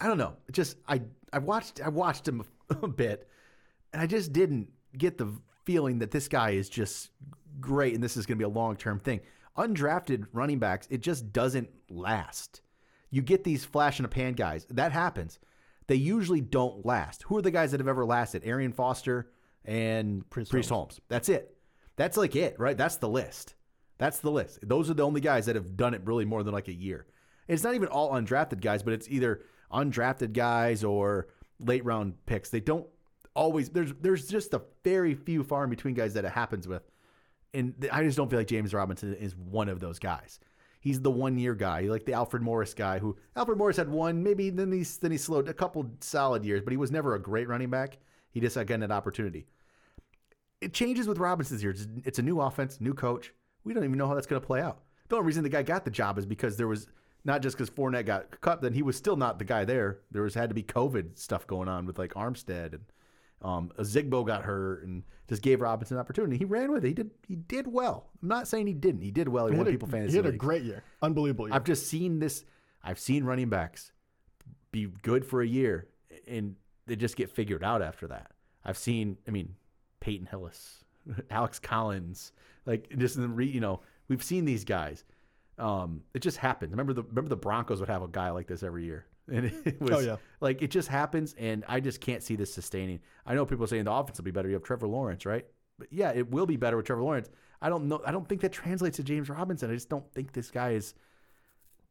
I 0.00 0.06
don't 0.06 0.18
know. 0.18 0.34
It 0.48 0.52
just 0.52 0.76
I 0.88 1.02
I 1.32 1.38
watched 1.38 1.80
I 1.84 1.88
watched 1.88 2.28
him 2.28 2.44
a 2.82 2.88
bit, 2.88 3.28
and 3.92 4.00
I 4.02 4.06
just 4.06 4.32
didn't 4.32 4.70
get 4.96 5.18
the 5.18 5.32
feeling 5.64 5.98
that 5.98 6.10
this 6.10 6.28
guy 6.28 6.50
is 6.50 6.68
just 6.68 7.10
great, 7.60 7.94
and 7.94 8.02
this 8.02 8.16
is 8.16 8.26
going 8.26 8.38
to 8.38 8.42
be 8.42 8.44
a 8.44 8.48
long 8.54 8.76
term 8.76 9.00
thing. 9.00 9.20
Undrafted 9.56 10.26
running 10.32 10.58
backs, 10.58 10.86
it 10.90 11.00
just 11.00 11.32
doesn't 11.32 11.70
last. 11.90 12.60
You 13.10 13.22
get 13.22 13.42
these 13.44 13.64
flash 13.64 13.98
in 13.98 14.04
a 14.04 14.08
pan 14.08 14.34
guys. 14.34 14.66
That 14.70 14.92
happens. 14.92 15.38
They 15.86 15.94
usually 15.96 16.40
don't 16.40 16.84
last. 16.84 17.22
Who 17.24 17.36
are 17.36 17.42
the 17.42 17.50
guys 17.50 17.70
that 17.70 17.80
have 17.80 17.88
ever 17.88 18.04
lasted? 18.04 18.42
Arian 18.44 18.72
Foster 18.72 19.30
and 19.64 20.28
Priest 20.30 20.50
Priest, 20.50 20.70
Holmes. 20.70 21.00
That's 21.08 21.28
it. 21.28 21.56
That's 21.96 22.16
like 22.16 22.36
it, 22.36 22.58
right? 22.58 22.76
That's 22.76 22.96
the 22.96 23.08
list. 23.08 23.54
That's 23.98 24.18
the 24.18 24.30
list. 24.30 24.58
Those 24.62 24.90
are 24.90 24.94
the 24.94 25.04
only 25.04 25.20
guys 25.20 25.46
that 25.46 25.56
have 25.56 25.76
done 25.76 25.94
it 25.94 26.02
really 26.04 26.24
more 26.24 26.42
than 26.42 26.52
like 26.52 26.68
a 26.68 26.74
year. 26.74 27.06
It's 27.48 27.62
not 27.62 27.74
even 27.74 27.88
all 27.88 28.12
undrafted 28.12 28.60
guys, 28.60 28.82
but 28.82 28.92
it's 28.92 29.08
either 29.08 29.42
undrafted 29.72 30.32
guys 30.32 30.84
or 30.84 31.28
late 31.60 31.84
round 31.84 32.14
picks. 32.26 32.50
They 32.50 32.60
don't 32.60 32.86
always. 33.34 33.70
There's 33.70 33.92
there's 34.00 34.28
just 34.28 34.52
a 34.54 34.62
very 34.84 35.14
few 35.14 35.44
far 35.44 35.64
in 35.64 35.70
between 35.70 35.94
guys 35.94 36.14
that 36.14 36.24
it 36.24 36.32
happens 36.32 36.68
with, 36.68 36.82
and 37.54 37.88
I 37.90 38.02
just 38.02 38.16
don't 38.16 38.28
feel 38.28 38.40
like 38.40 38.48
James 38.48 38.74
Robinson 38.74 39.14
is 39.14 39.34
one 39.36 39.68
of 39.68 39.80
those 39.80 39.98
guys. 39.98 40.40
He's 40.86 41.00
the 41.00 41.10
one 41.10 41.38
year 41.38 41.54
guy, 41.54 41.82
like 41.82 42.04
the 42.04 42.12
Alfred 42.12 42.42
Morris 42.42 42.74
guy. 42.74 42.98
Who 42.98 43.16
Alfred 43.34 43.58
Morris 43.58 43.76
had 43.76 43.88
one, 43.88 44.22
maybe 44.22 44.50
then 44.50 44.70
he's 44.70 44.98
then 44.98 45.10
he 45.10 45.18
slowed 45.18 45.48
a 45.48 45.54
couple 45.54 45.90
solid 46.00 46.44
years, 46.44 46.62
but 46.62 46.72
he 46.72 46.76
was 46.76 46.90
never 46.90 47.14
a 47.14 47.20
great 47.20 47.48
running 47.48 47.70
back. 47.70 47.98
He 48.30 48.40
just 48.40 48.54
got 48.54 48.70
an 48.70 48.92
opportunity 48.92 49.46
it 50.60 50.72
changes 50.72 51.06
with 51.06 51.18
Robinson's 51.18 51.62
year. 51.62 51.72
It's, 51.72 51.86
it's 52.04 52.18
a 52.18 52.22
new 52.22 52.40
offense, 52.40 52.80
new 52.80 52.94
coach. 52.94 53.32
We 53.64 53.74
don't 53.74 53.84
even 53.84 53.98
know 53.98 54.08
how 54.08 54.14
that's 54.14 54.26
going 54.26 54.40
to 54.40 54.46
play 54.46 54.60
out. 54.60 54.80
The 55.08 55.16
only 55.16 55.26
reason 55.26 55.42
the 55.42 55.48
guy 55.48 55.62
got 55.62 55.84
the 55.84 55.90
job 55.90 56.18
is 56.18 56.26
because 56.26 56.56
there 56.56 56.68
was 56.68 56.86
not 57.24 57.42
just 57.42 57.56
because 57.56 57.70
Fournette 57.70 58.06
got 58.06 58.40
cut, 58.40 58.62
then 58.62 58.72
he 58.72 58.82
was 58.82 58.96
still 58.96 59.16
not 59.16 59.38
the 59.38 59.44
guy 59.44 59.64
there. 59.64 60.00
There 60.10 60.22
was 60.22 60.34
had 60.34 60.50
to 60.50 60.54
be 60.54 60.62
COVID 60.62 61.18
stuff 61.18 61.46
going 61.46 61.68
on 61.68 61.86
with 61.86 61.98
like 61.98 62.14
Armstead 62.14 62.72
and 62.72 62.84
um, 63.42 63.70
Zigbo 63.78 64.26
got 64.26 64.42
hurt 64.42 64.84
and 64.84 65.02
just 65.28 65.42
gave 65.42 65.60
Robinson 65.60 65.96
an 65.96 66.00
opportunity. 66.00 66.38
He 66.38 66.44
ran 66.44 66.72
with 66.72 66.84
it. 66.84 66.88
He 66.88 66.94
did. 66.94 67.10
He 67.26 67.36
did 67.36 67.66
well. 67.66 68.10
I'm 68.22 68.28
not 68.28 68.48
saying 68.48 68.66
he 68.66 68.74
didn't. 68.74 69.02
He 69.02 69.10
did 69.10 69.28
well. 69.28 69.46
He, 69.46 69.52
he 69.52 69.58
won 69.58 69.66
had, 69.66 69.72
people 69.72 69.88
a, 69.88 69.90
fantasy. 69.92 70.12
he 70.12 70.16
had 70.16 70.26
a 70.26 70.32
great 70.32 70.62
year, 70.62 70.82
unbelievable 71.02 71.48
year. 71.48 71.54
I've 71.54 71.64
just 71.64 71.86
seen 71.86 72.18
this. 72.18 72.44
I've 72.82 72.98
seen 72.98 73.24
running 73.24 73.48
backs 73.48 73.92
be 74.72 74.86
good 75.02 75.24
for 75.24 75.42
a 75.42 75.46
year 75.46 75.88
and 76.26 76.56
they 76.86 76.96
just 76.96 77.16
get 77.16 77.30
figured 77.30 77.64
out 77.64 77.82
after 77.82 78.06
that. 78.08 78.32
I've 78.64 78.78
seen, 78.78 79.16
I 79.26 79.30
mean, 79.30 79.54
Peyton 80.00 80.26
Hillis, 80.26 80.84
Alex 81.30 81.58
Collins, 81.58 82.32
like 82.64 82.88
just 82.96 83.16
in 83.16 83.22
the 83.22 83.28
re, 83.28 83.46
you 83.46 83.60
know, 83.60 83.80
we've 84.08 84.22
seen 84.22 84.44
these 84.44 84.64
guys. 84.64 85.04
Um, 85.58 86.02
it 86.14 86.20
just 86.20 86.36
happens. 86.36 86.72
Remember 86.72 86.92
the 86.92 87.02
remember 87.02 87.28
the 87.30 87.36
Broncos 87.36 87.80
would 87.80 87.88
have 87.88 88.02
a 88.02 88.08
guy 88.08 88.30
like 88.30 88.46
this 88.46 88.62
every 88.62 88.84
year, 88.84 89.06
and 89.28 89.46
it 89.64 89.78
oh, 89.80 89.84
was 89.84 89.92
Oh, 89.94 89.98
yeah. 90.00 90.16
like 90.40 90.62
it 90.62 90.70
just 90.70 90.88
happens. 90.88 91.34
And 91.38 91.64
I 91.68 91.80
just 91.80 92.00
can't 92.00 92.22
see 92.22 92.36
this 92.36 92.52
sustaining. 92.52 93.00
I 93.24 93.34
know 93.34 93.46
people 93.46 93.64
are 93.64 93.68
saying 93.68 93.84
the 93.84 93.92
offense 93.92 94.18
will 94.18 94.24
be 94.24 94.30
better. 94.30 94.48
You 94.48 94.54
have 94.54 94.62
Trevor 94.62 94.86
Lawrence, 94.88 95.26
right? 95.26 95.46
But 95.78 95.88
yeah, 95.92 96.12
it 96.14 96.30
will 96.30 96.46
be 96.46 96.56
better 96.56 96.76
with 96.76 96.86
Trevor 96.86 97.02
Lawrence. 97.02 97.28
I 97.60 97.68
don't 97.68 97.88
know. 97.88 98.00
I 98.06 98.12
don't 98.12 98.28
think 98.28 98.40
that 98.42 98.52
translates 98.52 98.96
to 98.96 99.02
James 99.02 99.28
Robinson. 99.28 99.70
I 99.70 99.74
just 99.74 99.88
don't 99.88 100.10
think 100.12 100.32
this 100.32 100.50
guy 100.50 100.70
is. 100.70 100.94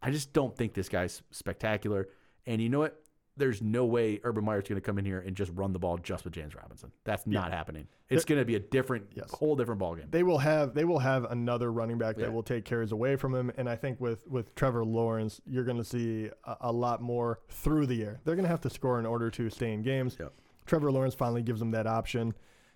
I 0.02 0.12
just 0.12 0.34
don't 0.34 0.56
think 0.56 0.74
this 0.74 0.90
guy's 0.90 1.22
spectacular. 1.32 2.10
And 2.46 2.62
you 2.62 2.70
know 2.70 2.80
what? 2.80 3.02
There's 3.38 3.62
no 3.62 3.86
way 3.86 4.20
Urban 4.24 4.46
Meyer's 4.46 4.64
going 4.68 4.80
to 4.80 4.86
come 4.86 4.98
in 4.98 5.04
here 5.06 5.20
and 5.20 5.36
just 5.36 5.52
run 5.56 5.74
the 5.74 5.80
ball 5.80 5.98
just 5.98 6.24
with 6.24 6.34
James 6.34 6.56
Robinson. 6.56 6.92
That's 7.04 7.28
not 7.28 7.52
happening. 7.52 7.88
It's 8.10 8.24
going 8.24 8.40
to 8.40 8.46
be 8.46 8.56
a 8.56 8.60
different, 8.60 9.08
Yes. 9.14 9.30
whole 9.32 9.56
different 9.58 9.82
ballgame. 9.82 10.10
they 10.10 10.24
will 10.24 10.38
have 10.38 10.74
they 10.74 10.86
will 10.86 11.00
have 11.00 11.26
another 11.26 11.72
running 11.72 11.98
back 11.98 12.16
Yeah. 12.18 12.26
that 12.26 12.32
will 12.34 12.44
take 12.44 12.64
carries 12.64 12.92
away 12.94 13.16
from 13.18 13.36
him, 13.36 13.52
and 13.58 13.68
I 13.70 13.76
think 13.76 14.00
with 14.00 14.26
with 14.28 14.56
Trevor 14.56 14.86
Lawrence, 14.86 15.42
you're 15.46 15.66
going 15.66 15.78
to 15.78 15.84
see 15.84 16.30
a, 16.46 16.58
a 16.62 16.72
lot 16.72 17.02
more 17.02 17.40
through 17.50 17.88
the 17.88 18.04
air. 18.04 18.22
They're 18.24 18.36
going 18.36 18.46
to 18.46 18.50
have 18.50 18.62
to 18.62 18.70
score 18.70 19.00
in 19.00 19.06
order 19.06 19.30
to 19.32 19.50
stay 19.50 19.74
in 19.74 19.82
games. 19.82 20.16
Yep. 20.20 20.34
Trevor 20.66 20.92
Lawrence 20.92 21.14
finally 21.16 21.44
gives 21.44 21.60
them 21.60 21.72
that 21.72 21.88
option. 21.88 22.34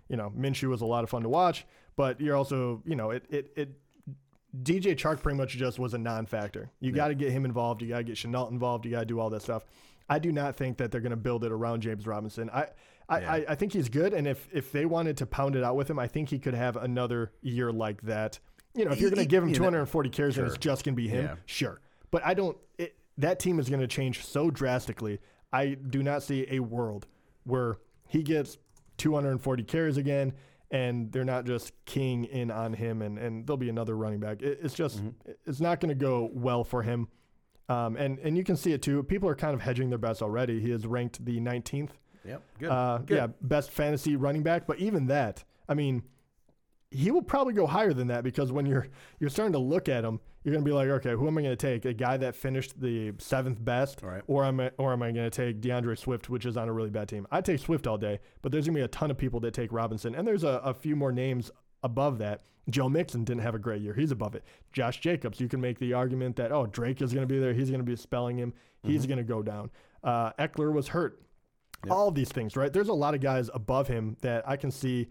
You 0.10 0.18
know, 0.18 0.32
Minshew 0.38 0.70
was 0.70 0.82
a 0.82 0.86
lot 0.86 1.04
of 1.04 1.10
fun 1.10 1.22
to 1.24 1.30
watch, 1.30 1.66
but 1.96 2.20
you're 2.20 2.36
also 2.36 2.82
you 2.86 2.96
know 2.96 3.12
it 3.12 3.24
it 3.30 3.52
it. 3.56 3.70
DJ 4.64 4.96
Chark 4.96 5.22
pretty 5.22 5.38
much 5.38 5.56
just 5.58 5.78
was 5.80 5.94
a 5.94 5.98
non-factor. 5.98 6.72
You 6.80 6.92
got 6.92 7.10
to 7.10 7.16
get 7.16 7.32
him 7.32 7.46
involved. 7.46 7.82
You 7.82 7.90
got 7.90 7.98
to 8.00 8.04
get 8.04 8.16
Shenault 8.16 8.52
involved. 8.52 8.86
You 8.86 8.92
got 8.92 9.02
to 9.02 9.06
do 9.06 9.20
all 9.20 9.30
that 9.30 9.42
stuff. 9.42 9.64
I 10.10 10.18
do 10.20 10.32
not 10.32 10.56
think 10.56 10.78
that 10.78 10.92
they're 10.92 11.02
going 11.02 11.12
to 11.12 11.16
build 11.18 11.44
it 11.44 11.52
around 11.52 11.82
James 11.82 12.08
Robinson. 12.08 12.50
I, 12.50 12.68
I, 13.08 13.20
Yeah. 13.20 13.32
I, 13.32 13.46
I 13.50 13.56
think 13.56 13.74
he's 13.74 13.90
good, 13.90 14.14
and 14.14 14.28
if 14.28 14.48
if 14.52 14.72
they 14.72 14.86
wanted 14.86 15.18
to 15.18 15.26
pound 15.28 15.56
it 15.56 15.64
out 15.64 15.76
with 15.76 15.90
him, 15.90 16.00
I 16.00 16.08
think 16.08 16.30
he 16.30 16.40
could 16.40 16.54
have 16.56 16.78
another 16.78 17.32
year 17.42 17.72
like 17.72 18.02
that. 18.04 18.40
You 18.76 18.86
know, 18.86 18.92
if 18.92 19.00
you're 19.02 19.10
going 19.12 19.22
to 19.24 19.28
give 19.30 19.44
him 19.44 19.52
240 19.54 20.10
carries 20.10 20.38
and 20.38 20.48
it's 20.48 20.58
just 20.58 20.84
going 20.84 20.96
to 20.96 21.02
be 21.02 21.08
him, 21.08 21.26
Yeah. 21.26 21.36
sure. 21.46 21.82
But 22.12 22.26
I 22.26 22.34
don't. 22.34 22.58
It, 22.78 22.96
that 23.18 23.40
team 23.40 23.60
is 23.60 23.68
going 23.70 23.82
to 23.82 23.88
change 23.88 24.24
so 24.26 24.50
drastically. 24.50 25.20
I 25.52 25.76
do 25.76 26.02
not 26.04 26.24
see 26.24 26.46
a 26.50 26.60
world 26.60 27.06
where 27.44 27.78
he 28.08 28.22
gets 28.24 28.58
240 28.98 29.64
carries 29.64 29.98
again, 29.98 30.34
and 30.72 31.12
they're 31.12 31.26
not 31.26 31.46
just 31.46 31.72
keying 31.86 32.26
in 32.26 32.52
on 32.52 32.74
him, 32.74 33.02
and, 33.02 33.18
and 33.18 33.46
there'll 33.48 33.58
be 33.58 33.70
another 33.70 33.96
running 33.98 34.20
back. 34.20 34.42
It, 34.42 34.60
it's 34.62 34.74
just, 34.74 34.98
Mm-hmm. 35.00 35.32
it's 35.46 35.60
not 35.60 35.80
going 35.80 35.90
to 35.90 35.96
go 35.96 36.30
well 36.34 36.64
for 36.64 36.84
him. 36.84 37.08
Um, 37.68 37.96
and, 37.98 38.18
and 38.20 38.36
you 38.38 38.44
can 38.44 38.56
see 38.56 38.74
it 38.74 38.82
too. 38.82 39.04
People 39.04 39.30
are 39.30 39.36
kind 39.36 39.54
of 39.54 39.62
hedging 39.62 39.90
their 39.90 40.00
bets 40.00 40.22
already. 40.22 40.60
He 40.60 40.72
is 40.72 40.86
ranked 40.88 41.24
the 41.24 41.40
19th 41.40 41.90
Yep. 42.26 42.42
Good. 42.60 42.70
uh, 42.70 42.98
Good. 43.06 43.16
yeah, 43.16 43.28
best 43.42 43.72
fantasy 43.72 44.16
running 44.16 44.44
back. 44.44 44.68
But 44.68 44.80
even 44.80 45.08
that, 45.08 45.44
I 45.70 45.74
mean, 45.74 46.04
he 46.92 47.12
will 47.12 47.22
probably 47.22 47.54
go 47.54 47.66
higher 47.68 47.94
than 47.94 48.08
that 48.08 48.24
because 48.24 48.52
when 48.52 48.66
you're 48.66 48.88
you're 49.20 49.30
starting 49.30 49.54
to 49.54 49.60
look 49.60 49.88
at 49.88 50.04
him, 50.04 50.20
you're 50.44 50.54
gonna 50.54 50.66
be 50.66 50.72
like, 50.72 50.88
okay, 50.90 51.12
who 51.12 51.28
am 51.28 51.38
I 51.38 51.42
gonna 51.42 51.56
take? 51.56 51.86
A 51.86 51.94
guy 51.94 52.18
that 52.18 52.36
finished 52.36 52.80
the 52.80 53.14
seventh 53.18 53.64
best, 53.64 54.04
All 54.04 54.10
right. 54.10 54.24
or 54.28 54.46
am 54.46 54.60
I 54.60 54.72
or 54.78 54.94
am 54.94 55.02
I 55.04 55.12
gonna 55.12 55.30
take 55.30 55.62
D'Andre 55.62 55.96
Swift, 55.96 56.30
which 56.30 56.46
is 56.46 56.58
on 56.58 56.70
a 56.70 56.74
really 56.74 56.90
bad 56.90 57.10
team? 57.10 57.28
I 57.32 57.42
take 57.42 57.60
Swift 57.60 57.88
all 57.88 57.98
day, 57.98 58.20
but 58.42 58.52
there's 58.52 58.66
gonna 58.66 58.78
be 58.78 58.84
a 58.84 58.88
ton 58.88 59.12
of 59.12 59.18
people 59.18 59.40
that 59.42 59.54
take 59.54 59.72
Robinson, 59.72 60.16
and 60.16 60.28
there's 60.28 60.44
a, 60.44 60.62
a 60.64 60.74
few 60.74 60.96
more 60.96 61.12
names 61.12 61.52
above 61.84 62.18
that. 62.20 62.42
Joe 62.70 62.88
Mixon 62.88 63.24
didn't 63.24 63.42
have 63.42 63.56
a 63.56 63.60
great 63.60 63.82
year. 63.82 63.94
He's 63.94 64.12
above 64.12 64.36
it. 64.36 64.44
Josh 64.72 65.00
Jacobs, 65.00 65.40
you 65.40 65.48
can 65.48 65.60
make 65.60 65.80
the 65.80 65.94
argument 65.94 66.36
that 66.36 66.52
oh 66.52 66.68
Drake 66.68 67.02
is 67.02 67.14
going 67.14 67.28
to 67.28 67.34
be 67.34 67.40
there. 67.40 67.54
He's 67.54 67.70
going 67.70 67.80
to 67.80 67.86
be 67.86 67.96
spelling 67.96 68.38
him. 68.38 68.54
He's 68.84 69.06
going 69.08 69.18
to 69.18 69.24
go 69.24 69.42
down. 69.42 69.72
Uh, 70.04 70.32
Ekeler 70.34 70.72
was 70.72 70.90
hurt. 70.90 71.22
All 71.90 72.10
of 72.10 72.16
these 72.16 72.30
things, 72.30 72.56
right? 72.56 72.72
There's 72.72 72.90
a 72.90 72.94
lot 72.94 73.14
of 73.16 73.22
guys 73.22 73.50
above 73.54 73.88
him 73.88 74.18
that 74.22 74.48
I 74.48 74.56
can 74.58 74.70
see 74.70 75.08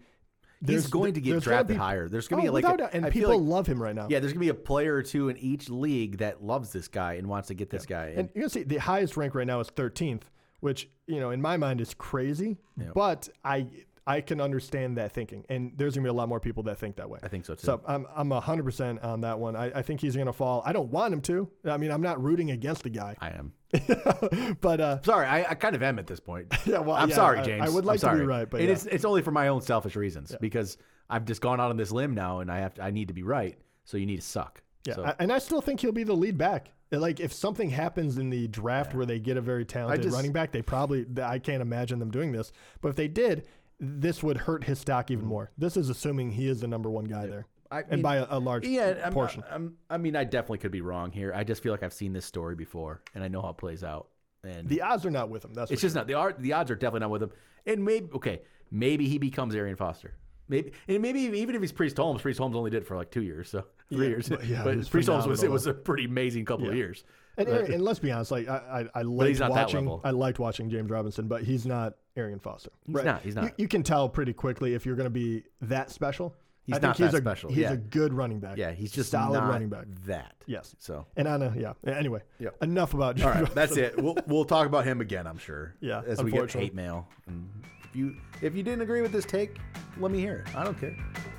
he's 0.65 0.87
going 0.87 1.13
to 1.13 1.21
get 1.21 1.31
there's 1.31 1.43
drafted 1.43 1.67
be- 1.67 1.75
higher. 1.75 2.07
There's 2.09 2.27
going 2.27 2.41
Oh, 2.41 2.45
to 2.53 2.59
be 2.61 2.67
like, 2.67 2.79
a, 2.81 2.93
and 2.95 3.05
I 3.05 3.09
people 3.09 3.37
like- 3.39 3.47
love 3.49 3.67
him 3.67 3.81
right 3.81 3.95
now. 3.95 4.07
yeah, 4.09 4.19
there's 4.19 4.33
going 4.33 4.45
to 4.45 4.53
be 4.53 4.59
a 4.59 4.63
player 4.63 4.95
or 4.95 5.03
two 5.03 5.29
in 5.29 5.37
each 5.37 5.69
league 5.69 6.17
that 6.19 6.43
loves 6.43 6.71
this 6.73 6.87
guy 6.87 7.13
and 7.13 7.27
wants 7.27 7.47
to 7.49 7.53
get 7.53 7.69
this 7.69 7.85
guy. 7.85 8.13
And 8.15 8.29
you're 8.33 8.41
gonna 8.43 8.49
see 8.49 8.63
the 8.63 8.77
highest 8.77 9.15
rank 9.17 9.35
right 9.35 9.47
now 9.47 9.59
is 9.59 9.69
13th, 9.69 10.23
which 10.59 10.89
you 11.07 11.19
know 11.19 11.31
in 11.31 11.41
my 11.41 11.57
mind 11.57 11.81
is 11.81 11.93
crazy. 11.93 12.57
But 12.93 13.29
I 13.43 13.67
I 14.09 14.21
can 14.21 14.41
understand 14.41 14.97
that 14.97 15.11
thinking, 15.11 15.45
and 15.49 15.71
there's 15.77 15.93
gonna 15.93 16.05
be 16.05 16.09
a 16.09 16.13
lot 16.13 16.27
more 16.27 16.39
people 16.39 16.63
that 16.63 16.79
think 16.79 16.95
that 16.95 17.07
way. 17.07 17.19
I 17.21 17.27
think 17.27 17.45
so 17.45 17.53
too. 17.53 17.63
So 17.63 17.79
I'm 17.85 18.07
I'm 18.15 18.31
hundred 18.31 18.63
percent 18.63 19.03
on 19.03 19.21
that 19.21 19.37
one. 19.37 19.55
I, 19.55 19.65
I 19.67 19.81
think 19.83 20.01
he's 20.01 20.15
gonna 20.15 20.33
fall. 20.33 20.63
I 20.65 20.73
don't 20.73 20.89
want 20.89 21.13
him 21.13 21.21
to. 21.21 21.47
I 21.65 21.77
mean, 21.77 21.91
I'm 21.91 22.01
not 22.01 22.19
rooting 22.21 22.49
against 22.49 22.81
the 22.81 22.89
guy, 22.89 23.15
I 23.19 23.29
am. 23.29 23.53
but 24.61 24.81
uh, 24.81 25.01
Sorry, 25.03 25.27
I, 25.27 25.51
I 25.51 25.53
kind 25.53 25.75
of 25.75 25.83
am 25.83 25.99
at 25.99 26.07
this 26.07 26.19
point. 26.19 26.47
Yeah, 26.65 26.79
well, 26.79 26.95
I'm 26.95 27.09
yeah, 27.09 27.15
sorry, 27.15 27.41
James. 27.43 27.61
I 27.67 27.69
would 27.69 27.83
I'm 27.83 27.87
like 27.87 27.99
to 27.99 28.15
be 28.15 28.21
right, 28.21 28.49
but 28.49 28.61
yeah. 28.61 28.69
it's 28.69 28.87
it's 28.87 29.05
only 29.05 29.21
for 29.21 29.31
my 29.31 29.47
own 29.49 29.61
selfish 29.61 29.95
reasons 29.95 30.35
because 30.41 30.77
I've 31.07 31.25
just 31.25 31.41
gone 31.41 31.59
out 31.61 31.69
on 31.69 31.77
this 31.77 31.91
limb 31.91 32.15
now, 32.15 32.39
and 32.39 32.51
I 32.51 32.59
have 32.59 32.73
to, 32.75 32.83
I 32.83 32.89
need 32.89 33.09
to 33.09 33.13
be 33.13 33.23
right. 33.23 33.57
So 33.85 33.97
you 33.97 34.07
need 34.07 34.17
to 34.21 34.27
suck. 34.27 34.61
yeah, 34.87 34.95
So, 34.95 35.05
I- 35.05 35.15
and 35.19 35.31
I 35.31 35.37
still 35.37 35.61
think 35.61 35.79
he'll 35.81 35.91
be 35.91 36.03
the 36.03 36.15
lead 36.15 36.37
back. 36.37 36.71
Like 36.91 37.19
if 37.19 37.31
something 37.31 37.69
happens 37.69 38.17
in 38.17 38.31
the 38.31 38.47
draft 38.47 38.95
where 38.95 39.05
they 39.05 39.19
get 39.19 39.37
a 39.37 39.41
very 39.41 39.65
talented 39.65 40.03
just- 40.03 40.15
running 40.15 40.31
back, 40.31 40.51
they 40.51 40.63
probably 40.63 41.05
I 41.21 41.37
can't 41.37 41.61
imagine 41.61 41.99
them 41.99 42.09
doing 42.09 42.31
this. 42.31 42.51
But 42.81 42.89
if 42.89 42.95
they 42.95 43.07
did, 43.07 43.47
this 43.79 44.21
would 44.21 44.37
hurt 44.37 44.63
his 44.63 44.79
stock 44.79 45.11
even 45.11 45.23
mm-hmm. 45.23 45.29
more. 45.29 45.51
This 45.57 45.77
is 45.77 45.89
assuming 45.89 46.31
he 46.31 46.47
is 46.47 46.61
the 46.61 46.67
number 46.67 46.89
one 46.89 47.05
guy 47.05 47.25
there, 47.25 47.47
I 47.71 47.79
and 47.81 47.91
mean, 47.91 48.01
by 48.01 48.17
a, 48.17 48.27
a 48.29 48.39
large 48.39 48.65
yeah, 48.65 48.95
I'm, 49.05 49.13
portion. 49.13 49.43
I'm, 49.49 49.75
I 49.89 49.97
mean, 49.97 50.15
I 50.15 50.23
definitely 50.23 50.59
could 50.59 50.71
be 50.71 50.81
wrong 50.81 51.11
here. 51.11 51.33
I 51.33 51.43
just 51.43 51.63
feel 51.63 51.71
like 51.71 51.83
I've 51.83 51.93
seen 51.93 52.13
this 52.13 52.25
story 52.25 52.55
before, 52.55 53.01
and 53.15 53.23
I 53.23 53.27
know 53.27 53.41
how 53.41 53.49
it 53.49 53.57
plays 53.57 53.83
out. 53.83 54.09
And 54.43 54.67
The 54.67 54.81
odds 54.81 55.05
are 55.05 55.11
not 55.11 55.29
with 55.29 55.43
him. 55.43 55.53
That's 55.53 55.71
it's 55.71 55.81
just 55.81 55.95
not 55.95 56.07
the 56.07 56.13
art. 56.13 56.39
The 56.39 56.53
odds 56.53 56.71
are 56.71 56.75
definitely 56.75 57.01
not 57.01 57.09
with 57.09 57.23
him. 57.23 57.31
And 57.65 57.83
maybe 57.83 58.09
okay, 58.15 58.41
maybe 58.71 59.07
he 59.07 59.17
becomes 59.17 59.53
Arian 59.55 59.75
Foster. 59.75 60.15
Maybe 60.49 60.71
and 60.87 61.01
maybe 61.01 61.19
even 61.21 61.55
if 61.55 61.61
he's 61.61 61.71
Priest 61.71 61.95
Holmes, 61.97 62.21
Priest 62.21 62.39
Holmes 62.39 62.55
only 62.55 62.71
did 62.71 62.81
it 62.83 62.85
for 62.87 62.97
like 62.97 63.11
two 63.11 63.23
years, 63.23 63.49
so 63.49 63.63
three 63.89 64.05
Yeah, 64.05 64.09
years. 64.09 64.29
but- 64.29 64.45
yeah, 64.45 64.63
but 64.63 64.89
Priest 64.89 65.07
Holmes 65.09 65.27
was 65.27 65.43
it 65.43 65.51
was 65.51 65.67
a 65.67 65.73
pretty 65.73 66.05
amazing 66.05 66.45
couple 66.45 66.67
of 66.69 66.75
years. 66.75 67.03
And, 67.37 67.47
Aaron- 67.47 67.71
and 67.73 67.81
let's 67.83 67.99
be 67.99 68.11
honest, 68.11 68.31
like 68.31 68.49
I, 68.49 68.89
I, 68.95 68.99
I 68.99 69.01
liked 69.03 69.29
he's 69.29 69.39
not 69.39 69.53
that 69.53 69.67
watching. 69.67 70.01
I 70.03 70.09
liked 70.11 70.39
watching 70.39 70.69
James 70.69 70.89
Robinson, 70.89 71.29
but 71.29 71.43
he's 71.43 71.65
not 71.65 71.93
Arian 72.17 72.39
Foster. 72.39 72.71
He's 72.85 72.95
not, 73.03 73.21
he's 73.21 73.35
not. 73.35 73.43
You, 73.45 73.51
you 73.59 73.67
can 73.69 73.81
tell 73.81 74.09
pretty 74.09 74.33
quickly 74.33 74.73
if 74.73 74.85
you're 74.85 74.97
going 74.97 75.05
to 75.05 75.09
be 75.09 75.43
that 75.61 75.89
special. 75.89 76.35
He's 76.65 76.75
I 76.75 76.79
think 76.79 76.89
not 76.89 76.97
he's 76.97 77.11
that 77.13 77.17
a, 77.17 77.21
special, 77.21 77.49
He's 77.49 77.59
yeah. 77.59 77.71
a 77.71 77.77
good 77.77 78.13
running 78.13 78.39
back. 78.41 78.57
Yeah, 78.57 78.71
he's 78.71 78.91
just 78.91 79.09
solid 79.09 79.39
running 79.39 79.69
back. 79.69 79.85
That 80.05 80.35
Yes. 80.45 80.75
So 80.79 81.05
And 81.15 81.27
on 81.27 81.41
a 81.41 81.51
yeah. 81.57 81.73
Anyway, 81.85 82.21
Yep. 82.39 82.61
enough 82.61 82.93
about. 82.93 83.19
all 83.23 83.33
James 83.33 83.45
right, 83.47 83.55
that's 83.55 83.75
it. 83.77 83.97
We'll 83.99 84.17
we'll 84.27 84.45
talk 84.45 84.67
about 84.67 84.83
him 84.85 84.99
again, 85.01 85.25
I'm 85.25 85.37
sure. 85.39 85.73
Yeah, 85.79 86.01
as 86.05 86.21
we 86.21 86.31
get 86.31 86.51
hate 86.51 86.75
mail. 86.75 87.07
And 87.25 87.49
if 87.85 87.95
you 87.95 88.17
if 88.41 88.53
you 88.55 88.61
didn't 88.63 88.81
agree 88.81 89.01
with 89.01 89.11
this 89.13 89.25
take, 89.25 89.57
let 89.99 90.11
me 90.11 90.19
hear 90.19 90.43
it. 90.47 90.55
I 90.55 90.63
don't 90.63 90.79
care. 90.79 90.95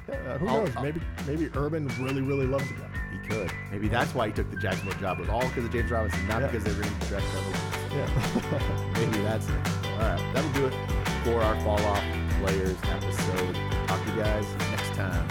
Uh, 0.08 0.38
who 0.38 0.48
I'll- 0.48 0.64
knows? 0.64 0.76
I'll- 0.76 0.82
maybe 0.82 1.00
maybe 1.26 1.50
Urban 1.54 1.88
really 2.00 2.22
really 2.22 2.46
loves 2.46 2.66
the 2.68 2.74
guy. 2.74 2.86
He 3.12 3.28
could. 3.28 3.52
Maybe 3.70 3.88
that's 3.88 4.14
why 4.14 4.26
he 4.28 4.32
took 4.32 4.50
the 4.50 4.56
Jacksonville 4.56 4.98
job. 5.00 5.18
It 5.18 5.22
was 5.22 5.30
all 5.30 5.42
because 5.42 5.64
of 5.64 5.72
James 5.72 5.90
Robinson, 5.90 6.26
not 6.28 6.40
Yeah. 6.42 6.46
because 6.48 6.64
they 6.64 6.72
were 6.72 6.82
going 6.82 6.98
to 6.98 7.06
draft 7.06 7.26
Trevor. 7.32 7.96
Yeah. 7.96 8.92
Maybe 8.94 9.18
that's 9.22 9.48
it. 9.48 9.54
All 9.92 9.98
right, 9.98 10.34
that'll 10.34 10.52
do 10.52 10.66
it 10.66 10.74
for 11.24 11.40
our 11.42 11.58
fall 11.60 11.80
off 11.86 12.02
players 12.40 12.76
episode. 12.90 13.54
Talk 13.88 14.04
to 14.04 14.10
you 14.12 14.22
guys 14.22 14.46
next 14.70 14.94
time. 14.94 15.26